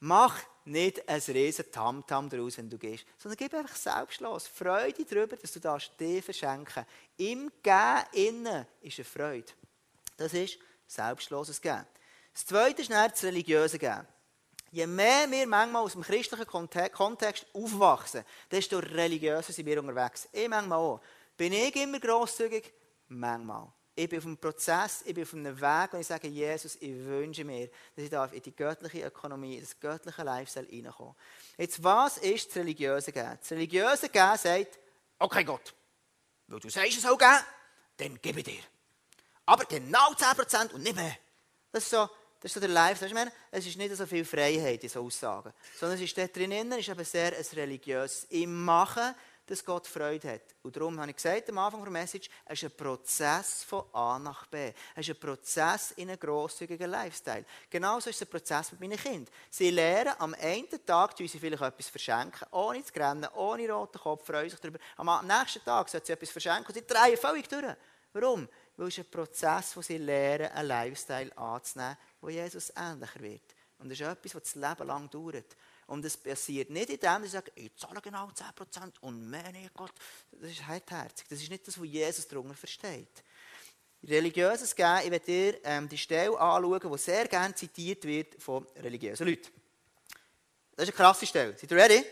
[0.00, 4.46] mach nicht ein riesen Tamtam daraus, wenn du gehst, sondern gib einfach Selbstlos.
[4.46, 6.84] Freude darüber, dass du das dir verschenken
[7.16, 9.52] Im Gehen innen ist eine Freude.
[10.16, 11.86] Das ist selbstloses Gehen.
[12.32, 14.06] Das Zweite ist das religiöse Gehen.
[14.70, 20.28] Je mehr wir manchmal aus dem christlichen Kontext aufwachsen, desto religiöser sind wir unterwegs.
[20.30, 21.00] Ich manchmal auch.
[21.36, 22.72] Bin ich immer grosszügig?
[23.08, 23.68] Manchmal.
[23.98, 26.94] Ich bin auf einem Prozess, ich bin auf einem Weg und ich sage, Jesus, ich
[27.04, 31.16] wünsche mir, dass ich in die göttliche Ökonomie, in das göttliche Lifestyle reinkomme.
[31.56, 33.36] Jetzt, was ist das religiöse Gehen?
[33.40, 34.78] Das religiöse Gehen sagt,
[35.18, 35.74] okay Gott,
[36.46, 37.40] weil du sagst, es soll geben,
[37.96, 38.62] dann gebe ich dir.
[39.46, 41.16] Aber genau 10% und nicht mehr.
[41.72, 42.08] Das ist so,
[42.40, 43.26] das ist so der Lifestyle.
[43.26, 46.70] Ich es ist nicht so viel Freiheit in so Aussagen, sondern es ist dort drinnen,
[46.70, 49.12] ist eben sehr ein religiöses im Machen,
[49.50, 50.42] dass Gott Freude hat.
[50.62, 54.18] Und darum habe ich gesagt am Anfang der Message, es ist ein Prozess von A
[54.18, 54.72] nach B.
[54.94, 57.44] Es ist ein Prozess in einem grosszügigen Lifestyle.
[57.70, 59.34] Genauso ist es ein Prozess mit meinen Kindern.
[59.50, 64.26] Sie lernen, am einen Tag sie vielleicht etwas verschenken, ohne zu rennen, ohne roten Kopf,
[64.26, 64.78] freuen sich darüber.
[64.96, 67.74] Am nächsten Tag sollen sie etwas verschenken und sie drehen völlig durch.
[68.12, 68.48] Warum?
[68.76, 73.54] Weil es ist ein Prozess, wo sie lernen, einen Lifestyle anzunehmen, wo Jesus ähnlicher wird.
[73.78, 75.56] Und das ist etwas, was das Leben lang dauert.
[75.88, 79.74] Und es passiert nicht in dem, dass ich sage, ich zahle genau 10% und nicht,
[79.74, 79.92] Gott.
[80.32, 81.26] Das ist halbherzig.
[81.28, 83.24] Das ist nicht das, was Jesus darunter versteht.
[84.04, 88.66] Religiöses Gehen, ich werde dir ähm, die Stelle anschauen, die sehr gerne zitiert wird von
[88.76, 89.48] religiösen Leuten.
[90.76, 91.56] Das ist eine krasse Stelle.
[91.56, 92.04] Seid ihr ready?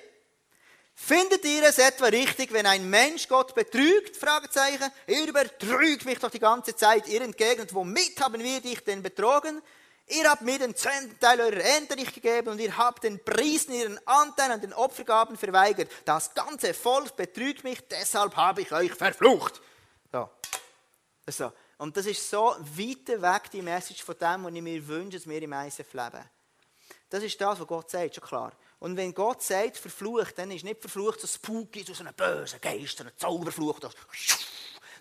[0.94, 4.16] Findet ihr es etwa richtig, wenn ein Mensch Gott betrügt?
[4.16, 4.90] Fragezeichen.
[5.06, 7.06] Ihr betrügt mich doch die ganze Zeit.
[7.08, 9.60] Ihr entgegnet, womit haben wir dich denn betrogen?
[10.08, 13.72] Ihr habt mir den zehnten Teil eurer Ernte nicht gegeben und ihr habt den Priester
[13.72, 15.90] ihren Anteil an den Opfergaben verweigert.
[16.04, 19.60] Das ganze Volk betrügt mich, deshalb habe ich euch verflucht.
[20.12, 20.30] So.
[21.26, 21.52] so.
[21.78, 25.28] Und das ist so weit weg, die Message von dem, was ich mir wünsche, dass
[25.28, 26.24] wir im ISF leben.
[27.10, 28.52] Das ist das, was Gott sagt, schon klar.
[28.78, 33.00] Und wenn Gott sagt, verflucht, dann ist nicht verflucht so spooky, so ein böser Geist,
[33.00, 33.92] ein Zauberfluch, das,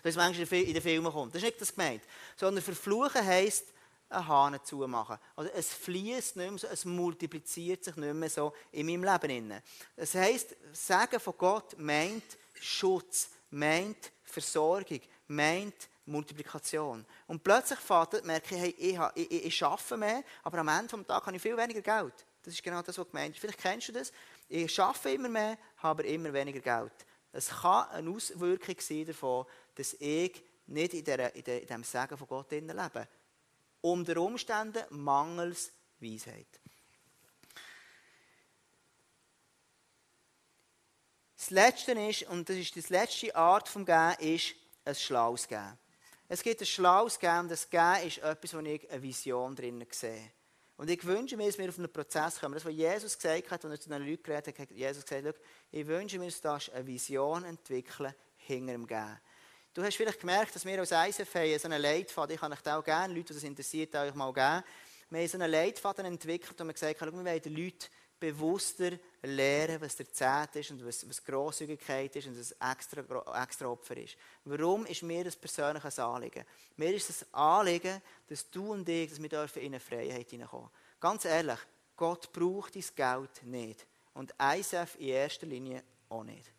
[0.02, 1.34] das manchmal in den Filmen kommt.
[1.34, 2.02] Das ist nicht das gemeint.
[2.36, 3.66] Sondern verfluchen heisst,
[4.08, 5.18] einen Hahn zumachen.
[5.34, 9.62] Also es fließt nicht mehr so, es multipliziert sich nicht mehr so in meinem Leben.
[9.96, 17.04] Das heisst, Sagen von Gott meint Schutz, meint Versorgung, meint Multiplikation.
[17.26, 17.78] Und plötzlich
[18.22, 21.36] merke ich, hey, ich, ich, ich, ich arbeite mehr, aber am Ende des Tages habe
[21.36, 22.14] ich viel weniger Geld.
[22.42, 23.40] Das ist genau das, was gemeint ist.
[23.40, 24.12] Vielleicht kennst du das.
[24.48, 26.92] Ich arbeite immer mehr, habe aber immer weniger Geld.
[27.32, 31.84] Es kann eine Auswirkung sein davon, dass ich nicht in, der, in, der, in dem
[31.84, 33.08] Segen von Gott lebe
[33.86, 36.46] unter Umständen mangels Weisheit.
[41.36, 45.78] Das Letzte ist, und das ist die letzte Art vom Gehen, ist ein schlaues Gehen.
[46.28, 49.86] Es gibt ein schlaues Gehen und das Gehen ist etwas, wo ich eine Vision drin
[49.90, 50.32] sehe.
[50.76, 52.54] Und ich wünsche mir, dass wir auf einen Prozess kommen.
[52.54, 55.40] Das, was Jesus gesagt hat, als er zu den Leuten geredet hat, hat Jesus gesagt,
[55.70, 59.20] ich wünsche mir, dass du eine Vision entwickeln hinter dem Gehen.
[59.76, 62.82] Du hast vielleicht gemerkt, dass wir als ISF so einen Leitfaden, ich kann euch auch
[62.82, 64.64] gerne, Leute, die das interessiert, euch mal geben.
[65.10, 67.86] Wir haben so einen Leitfaden entwickelt und wir gesagt haben, wir wollen den Leuten
[68.18, 73.66] bewusster lernen, was der Zehnt ist und was, was Grosszügigkeit ist und was extra, extra
[73.66, 74.16] Opfer ist.
[74.46, 76.46] Warum ist mir das persönliches Anliegen?
[76.78, 80.70] Mir ist es Anliegen, dass du und ich, dass wir dürfen in eine Freiheit hineinkommen.
[80.98, 81.58] Ganz ehrlich,
[81.94, 83.86] Gott braucht dein Geld nicht.
[84.14, 86.50] Und ISF in erster Linie auch nicht.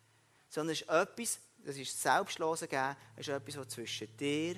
[0.48, 4.56] Sondern es ist etwas, das ist selbstlose Geben, ist etwas, was zwischen dir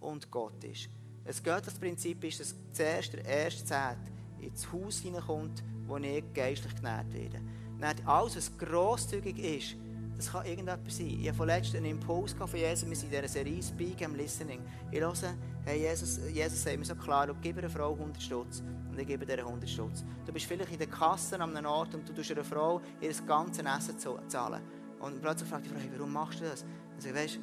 [0.00, 0.88] und Gott ist.
[1.24, 6.24] Es geht das Prinzip ist, dass zuerst der erste Zehnt ins Haus hineinkommt, wo ich
[6.34, 7.40] geistlich genährt werde.
[7.78, 9.76] Nicht alles, was grosszügig ist,
[10.16, 11.18] das kann irgendetwas sein.
[11.20, 14.60] Ich habe vorletzt einen Impuls von Jesus, wir sind in dieser Serie Speak am Listening.
[14.90, 15.14] Ich höre,
[15.64, 19.06] hey, Jesus, Jesus sagt mir so klar, du gib einer Frau 100 Stutz und ich
[19.06, 20.04] gebe dir 100 Stutz.
[20.24, 23.12] Du bist vielleicht in der Kasse an einem Ort und du tust einer Frau ihr
[23.26, 24.62] ganzes Essen zahlen.
[25.00, 26.62] Und plötzlich fragt die Frau, hey, warum machst du das?
[26.62, 27.38] Und ich weißt,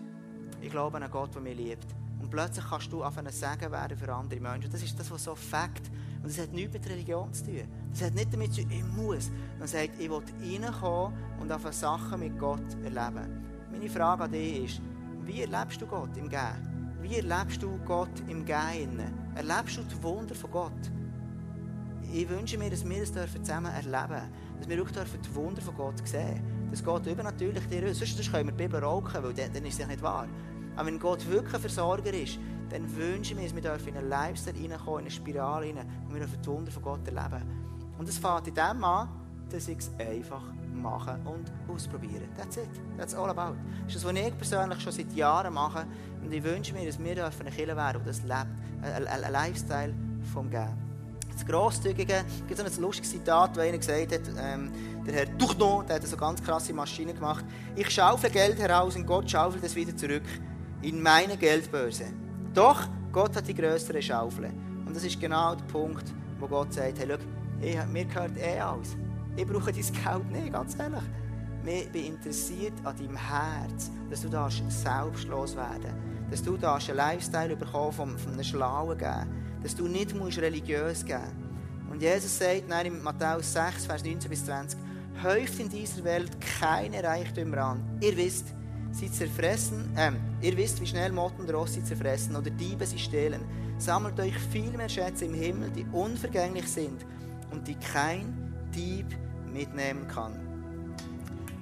[0.62, 1.88] ich glaube an einen Gott, der mich liebt.
[2.20, 4.72] Und plötzlich kannst du auf einen Segen werden für andere Menschen.
[4.72, 5.90] Das ist das, was so Fakt.
[6.22, 7.64] Und das hat nichts mit Religion zu tun.
[7.92, 9.32] Das hat nicht damit zu tun, ich muss.
[9.58, 13.44] Man sagt, ich will reinkommen und auf Sachen mit Gott erleben.
[13.72, 14.82] Meine Frage an dich ist,
[15.24, 16.98] wie erlebst du Gott im Gehen?
[17.02, 19.00] Wie erlebst du Gott im Gehen?
[19.34, 20.92] Erlebst du die Wunder von Gott?
[22.14, 24.60] Ich wünsche mir, dass wir das zusammen erleben dürfen.
[24.60, 24.88] Dass wir auch
[25.26, 26.61] die Wunder von Gott sehen dürfen.
[26.72, 28.00] Das geht übernatürlich dir aus.
[28.00, 30.28] Sonst können wir die Bibel rauchen, weil dann, dann ist es nicht wahr.
[30.76, 34.10] Aber wenn Gott wirklich ein Versorger ist, dann wünschen wir uns, wir dürfen in einen
[34.10, 37.44] Lifestyle reinkommen, in eine Spirale rein, und wir dürfen die Wunder von Gott erleben.
[37.98, 39.10] Und es fängt in dem an,
[39.50, 42.24] dass ich es einfach mache und ausprobiere.
[42.38, 42.70] That's it.
[42.98, 43.58] That's all about.
[43.86, 45.86] Das ist das, was ich persönlich schon seit Jahren mache.
[46.24, 48.48] Und ich wünsche mir, dass wir eine Kirche werden, die das lebt.
[48.82, 49.94] Ein, ein, ein Lifestyle
[50.34, 50.78] vom Geben.
[51.34, 54.72] Das Grosszügige, es gibt so ein lustiges Zitat, wo einer gesagt hat, ähm,
[55.12, 57.46] der Herr Duchno, der hat so ganz krasse Maschine gemacht.
[57.76, 60.24] Ich schaufle Geld heraus und Gott schaufelt es wieder zurück
[60.82, 62.06] in meine Geldbörse.
[62.54, 64.52] Doch Gott hat die größere Schaufel.
[64.86, 66.06] Und das ist genau der Punkt,
[66.40, 68.96] wo Gott sagt, hey, schau, mir gehört eh alles.
[69.36, 71.04] Ich brauche dein Geld nicht, ganz ehrlich.
[71.66, 75.94] Ich bin interessiert an deinem Herz, dass du darfst selbstlos werden
[76.32, 79.60] Dass du darfst einen Lifestyle bekommen von, von einem Schlauen geben.
[79.62, 84.46] Dass du nicht musst religiös geben Und Jesus sagt in Matthäus 6, Vers 19 bis
[84.46, 84.80] 20,
[85.24, 87.98] häuft in dieser Welt keine Reichtümer an.
[88.02, 88.54] Ihr wisst,
[88.92, 93.00] sie zerfressen, äh, ihr wisst, wie schnell Motten und Ross sie zerfressen oder Diebe sie
[93.00, 93.42] stehlen.
[93.78, 97.06] Sammelt euch viel mehr Schätze im Himmel, die unvergänglich sind
[97.52, 99.08] und die kein Dieb
[99.52, 100.40] mitnehmen kann.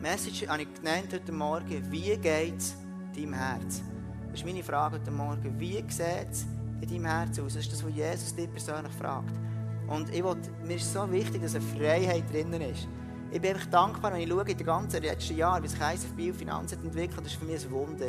[0.02, 2.76] Message habe ich genannt heute Morgen, wie geht es
[3.16, 3.82] deinem Herz?
[4.32, 5.60] Das ist meine Frage heute Morgen.
[5.60, 6.46] Wie sieht es
[6.82, 7.54] in deinem Herz aus?
[7.54, 9.34] Das ist das, was Jesus dich persönlich fragt.
[9.88, 12.88] Und ich will, mir ist so wichtig, dass eine Freiheit drinnen ist.
[13.32, 16.14] Ich bin einfach dankbar, wenn ich schaue, in den ganzen letzten Jahren, wie sich ISF
[16.14, 18.08] Bio Finanzen entwickelt, das ist für mich ein Wunder.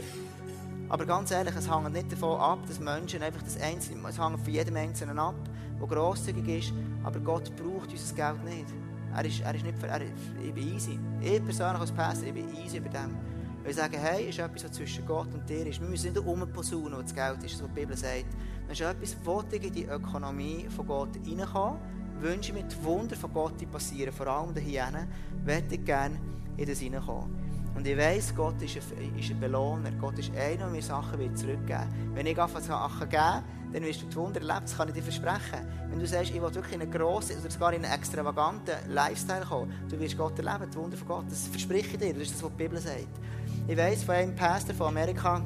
[0.88, 4.40] Aber ganz ehrlich, es hängt nicht davon ab, dass Menschen einfach das Einzelne, es hängt
[4.40, 5.34] von jedem Einzelnen ab,
[5.78, 6.72] der grosszügig ist,
[7.04, 8.66] aber Gott braucht unser Geld nicht.
[9.14, 10.98] Er ist, er ist nicht, er, ich bin easy.
[11.20, 13.14] Ich persönlich als Pastor, ich bin easy über dem.
[13.62, 15.82] Weil ich sage, hey, ist etwas, was zwischen Gott und dir ist.
[15.82, 18.24] Wir müssen nicht umposaunen, was das Geld ist, was die Bibel sagt.
[18.64, 21.78] Wenn ist etwas, wo in die Ökonomie von Gott reinkommen,
[22.22, 24.86] wünsche mir die Wunder von Gott, passieren, vor allem hier
[25.44, 26.18] werde ich gerne
[26.56, 27.50] in das reinkommen.
[27.74, 29.90] Und ich weiss, Gott ist ein, ist ein Belohner.
[29.92, 32.12] Gott ist einer, der mir Sachen zurückgeben.
[32.14, 35.02] Wenn ich anfange Sachen geben dann wirst du die Wunder erleben, das kann ich dir
[35.02, 35.66] versprechen.
[35.88, 39.44] Wenn du sagst, ich will wirklich in einen grossen oder sogar in einen extravaganten Lifestyle
[39.44, 42.34] kommen, du wirst Gott erleben, die Wunder von Gott, das verspreche ich dir, das ist
[42.34, 43.06] das, was die Bibel sagt.
[43.68, 45.42] Ich weiss von einem Pastor von Amerika,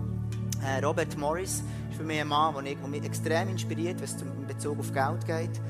[0.63, 4.79] äh, Robert Morris, ist für mich ein Mann, der mich extrem inspiriert, was in Bezug
[4.79, 5.61] auf Geld geht.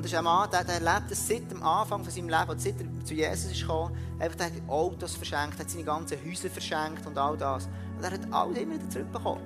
[0.00, 3.60] Und das lebt das seit dem Anfang von seinem Leben, seit er zu Jesus ist
[3.60, 7.68] gekommen, einfach hat Autos verschenkt, hat seine ganzen Häuser verschenkt und all das.
[7.98, 9.42] Und er hat alles immer wieder zurückbekommen.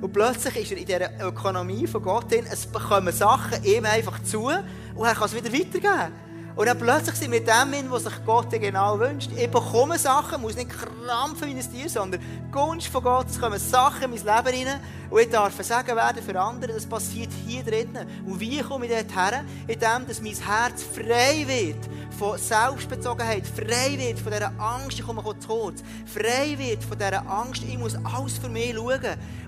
[0.00, 4.22] Und plötzlich ist er in dieser Ökonomie von Gott drin, es bekommen Sachen ihm einfach
[4.22, 6.12] zu und er kann es wieder weitergeben.
[6.56, 9.30] Und dann plötzlich sind wir dem hin, was sich Gott genau wünscht.
[9.36, 12.20] Ich bekomme Sachen, muss nicht krampfen wie ein Tier, sondern
[12.52, 16.22] Gunst von Gott, es kommen Sachen in mein Leben rein und ich darf sagen werden
[16.22, 18.06] für andere, das passiert hier drinnen.
[18.24, 19.44] Und wie komme ich dort her?
[19.66, 21.88] Indem, dass mein Herz frei wird
[22.18, 27.28] von Selbstbezogenheit, frei wird von dieser Angst, ich komme zu kurz, frei wird von dieser
[27.28, 29.00] Angst, ich muss alles für mich schauen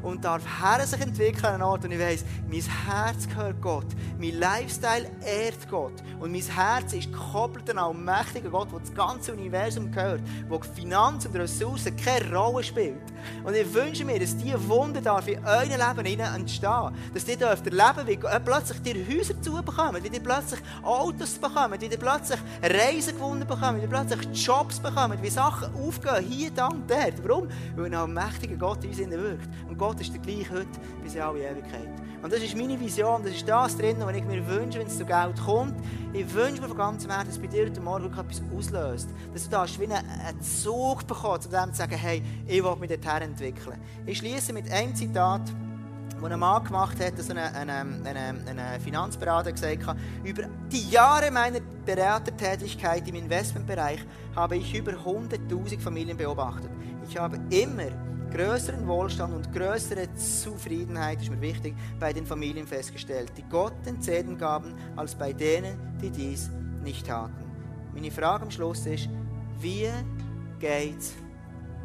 [0.03, 3.87] und darf Herr sich entwickeln an einem Ort und ich weiss, mein Herz gehört Gott,
[4.19, 9.33] mein Lifestyle ehrt Gott und mein Herz ist gekoppelt an allmächtigen Gott, der das ganze
[9.33, 13.01] Universum gehört, wo Finanz und Ressourcen keine Rolle spielt.
[13.45, 16.91] Und ich wünsche mir, dass diese Wunder darf in eurem Leben entstehen.
[17.13, 21.87] Dass ihr dürft erleben, wie plötzlich dir Häuser zubekommen, wie ihr plötzlich Autos bekommen, wie
[21.87, 26.69] ihr plötzlich Reisen gewonnen bekommen, wie ihr plötzlich Jobs bekommen, wie Sachen aufgehen, hier, da
[26.69, 27.15] und dort.
[27.27, 27.49] Warum?
[27.77, 29.49] Weil ein allmächtiger Gott in uns wirkt.
[29.69, 30.67] Und Gott ist der gleiche heute
[31.03, 31.89] bis in alle Ewigkeit.
[32.23, 34.99] Und das ist meine Vision, das ist das drin, was ich mir wünsche, wenn es
[34.99, 35.75] zu Geld kommt.
[36.13, 39.09] Ich wünsche mir von ganzem Herzen, dass bei dir heute Morgen etwas auslöst.
[39.33, 42.89] Dass du da wie einen Zug bekommst, um dem zu sagen, hey, ich will mich
[42.89, 43.79] dorthin entwickeln.
[44.07, 45.43] Ich schließe mit einem Zitat,
[46.19, 53.07] wo ein Mann gemacht hat, dass eine Finanzberater gesagt hat, über die Jahre meiner Beratertätigkeit
[53.07, 54.01] im Investmentbereich
[54.35, 56.71] habe ich über 100.000 Familien beobachtet.
[57.09, 57.89] Ich habe immer
[58.37, 64.01] größeren Wohlstand und größere Zufriedenheit, ist mir wichtig, bei den Familien festgestellt, die Gott den
[64.03, 66.51] Zählen gaben, als bei denen, die dies
[66.85, 67.33] nicht taten.
[67.95, 69.09] Meine Frage am Schluss ist,
[69.59, 69.89] wie
[70.59, 71.15] geht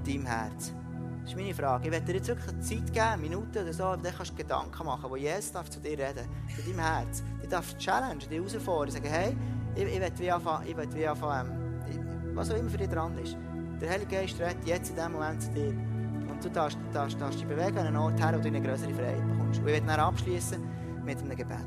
[0.06, 0.74] deinem Herz?
[1.22, 1.86] Das ist meine Frage.
[1.86, 5.10] Ich werde dir jetzt wirklich Zeit geben, Minuten oder so, dann kannst du Gedanken machen,
[5.10, 7.24] wo Jesus darf zu dir reden, zu deinem Herz.
[7.42, 9.38] Ich darf challenge, dich herausfordern, sagen, hey,
[9.76, 11.50] ich, ich will wie anfangen, ich will wie anfangen,
[11.90, 13.38] ähm, was auch immer für dich dran ist.
[13.80, 15.91] Der Heilige Geist redet jetzt in diesem Moment zu dir.
[16.42, 19.28] Du darfst, darfst, darfst dich bewegen an einen Ort her, wo du eine größere Freiheit
[19.28, 19.60] bekommst.
[19.60, 20.62] Und ich werde dann abschließen
[21.06, 21.58] mit einem Gebet.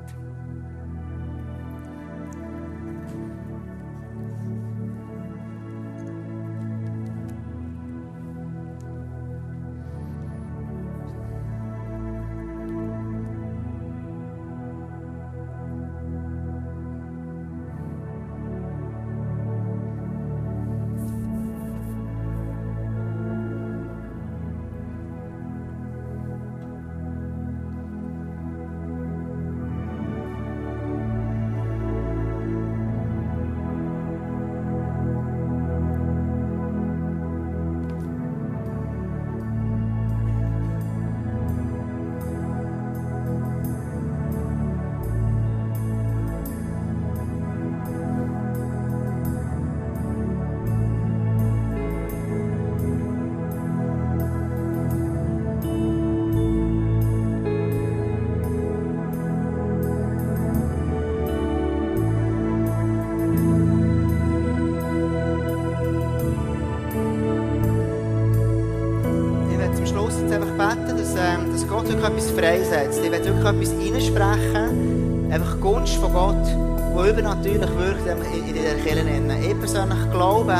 [71.84, 73.00] Gott wirklich etwas freisetzt.
[73.04, 75.30] Ich will wirklich etwas reinsprechen.
[75.30, 79.50] Einfach Gunst von Gott, die übernatürlich wirkt in, der Kirche.
[79.50, 80.56] Ich persönlich glaube,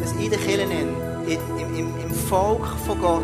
[0.00, 3.22] dass in der Kirche, im, im, im Volk von Gott,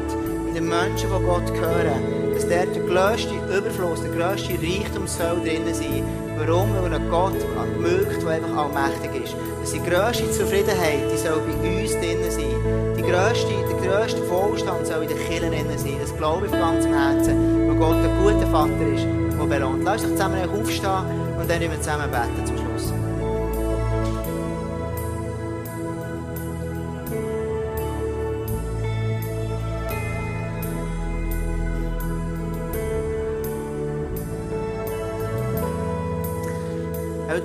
[0.49, 5.41] in den Menschen, die Gott gehören, dass der, der grösste Überfluss, der grösste Reichtum soll
[5.45, 6.03] drin sein.
[6.39, 6.71] Warum?
[6.75, 7.35] Weil Gott
[7.81, 9.37] mögt, der einfach allmächtig ist.
[9.65, 12.95] Dass die grösste Zufriedenheit, die soll bei uns drin sein.
[12.99, 15.97] Die grösste, der grösste Wohlstand soll in den Kirchen drin sein.
[16.03, 17.67] Das glaube ich von ganzem Herzen.
[17.67, 19.07] Weil Gott ein guter Vater ist,
[19.41, 19.83] der belohnt.
[19.83, 21.07] Lass uns zusammen aufstehen
[21.41, 22.64] und dann wir zusammen beten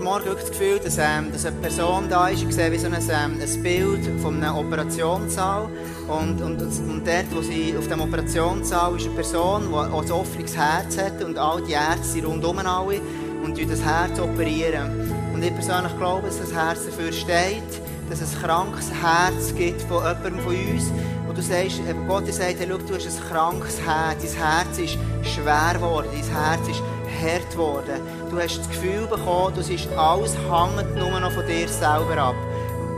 [0.10, 2.42] Morgen wirklich das Gefühl, dass, ähm, dass eine Person da ist.
[2.42, 5.70] Ich sehe wie so ein, ähm, ein Bild von einem Operationssaal.
[6.08, 10.58] Und, und, und dort, wo sie auf dem Operationssaal ist eine Person, die ein offenes
[10.58, 13.02] Herz hat und all die Ärzte sind rundum alle
[13.44, 15.12] und das Herz operieren.
[15.32, 17.70] Und ich persönlich glaube, dass das Herz dafür steht,
[18.10, 20.92] dass es ein krankes Herz gibt von jemandem von uns.
[21.28, 25.74] Und du sagst, Gott sagt, hey, du hast ein krankes Herz, dein Herz ist schwer
[25.76, 26.82] geworden, dein Herz ist
[27.22, 28.02] hart geworden.
[28.30, 32.36] Du hast das Gefühl bekommen, du siehst alles hängt nur noch von dir selber ab.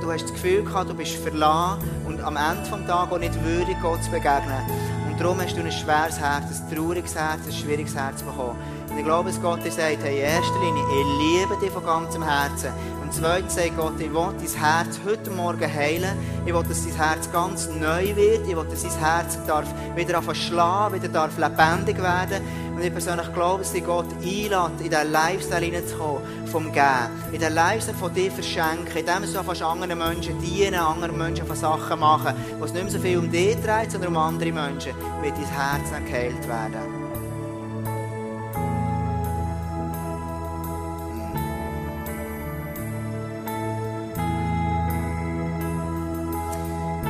[0.01, 3.41] Du hast das Gefühl gehabt, du bist verlassen und am Ende des Tages auch nicht
[3.41, 4.61] würdig, Gott zu begegnen.
[5.09, 8.59] Und darum hast du ein schweres Herz, ein trauriges Herz, ein schwieriges Herz bekommen.
[8.89, 11.85] Und ich glaube, dass Gott dir sagt, hey, in erster Linie, ich liebe dich von
[11.85, 12.71] ganzem Herzen.
[13.01, 16.17] Und zweitens sagt Gott, ich will dein Herz heute Morgen heilen.
[16.45, 18.45] Ich will, dass dein Herz ganz neu wird.
[18.47, 22.41] Ich will, dass dein Herz darf wieder anfangen schlagen, wieder darf lebendig werden.
[22.81, 27.11] Und ich persönlich glaube, dass dich Gott einlädt, in diesen Lifestyle hineinzukommen, vom Geben.
[27.31, 31.55] In den Lifestyle von dir verschenken, indem du fast anderen Menschen dienen, anderen Menschen von
[31.55, 34.93] Sachen machen, wo es nicht mehr so viel um dich dreht, sondern um andere Menschen,
[35.21, 37.01] wird dein Herz dann geheilt werden.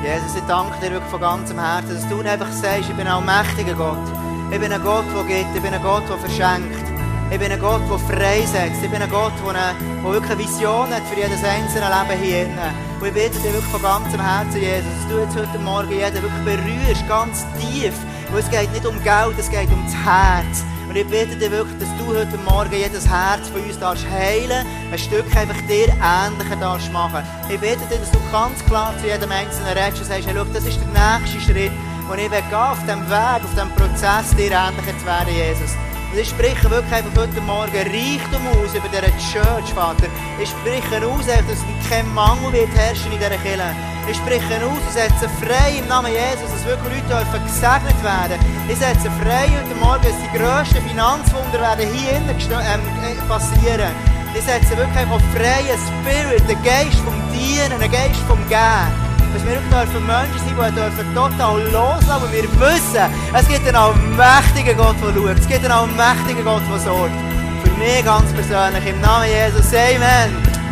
[0.03, 3.75] Jesus, ich danke dir wirklich von ganzem Herzen, dass du einfach sagst, ich bin allmächtiger
[3.75, 4.20] Gott.
[4.51, 6.83] Ich bin ein Gott, der gibt, ich bin ein Gott, der verschenkt.
[7.31, 8.83] Ich bin ein Gott, der freisetzt.
[8.83, 12.21] Ich bin ein Gott, der, eine, der wirklich eine Vision hat für jedes einzelne Leben
[12.21, 12.75] hier drin.
[12.99, 16.21] Und ich bitte dich wirklich von ganzem Herzen, Jesus, dass du jetzt heute Morgen jeden
[16.21, 17.93] wirklich berührst, ganz tief.
[18.29, 20.65] Weil es geht nicht um Geld, es geht um das Herz.
[20.89, 24.67] Und ich bitte dich wirklich, dass du heute Morgen jedes Herz von uns darfst heilen,
[24.91, 27.23] ein Stück einfach dir ähnlicher darfst machen.
[27.47, 30.43] Ich bitte dich, dass du ganz klar zu jedem Einzelnen redest und sagst, hey, schau,
[30.43, 31.71] das ist der nächste Schritt,
[32.09, 35.75] den ich will auf diesem Weg, auf diesem Prozess, dir ähnlicher zu werden, Jesus.
[36.11, 40.07] Und ich spreche wirklich einfach heute Morgen Reichtum aus über diese Church, Vater.
[40.39, 43.71] Ich spreche aus, dass kein Mangel wird herrschen in dieser Kirche.
[44.09, 48.35] Ich spreche aus, ich setze frei im Namen Jesus, dass wirklich Leute gesegnet werden.
[48.67, 53.95] Ich setze frei heute Morgen, dass die grössten Finanzwunder werden hier innen ähm, passieren.
[54.35, 59.10] Ich setze wirklich einfach frei, ein Spirit, einen Geist vom Dienen, einen Geist vom Gehen.
[59.33, 63.75] Dass wir dürfen Menschen sein, die dürfen total loslassen, weil wir wissen, es gibt einen
[63.75, 65.39] allmächtigen Gott, der schaut.
[65.39, 67.15] Es gibt einen allmächtigen Gott, der sorgt.
[67.63, 70.31] Für mich ganz persönlich, im Namen Jesus, Amen.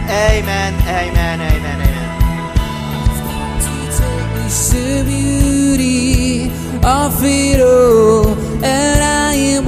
[0.10, 1.89] Amen, Amen, Amen, Amen.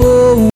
[0.04, 0.51] the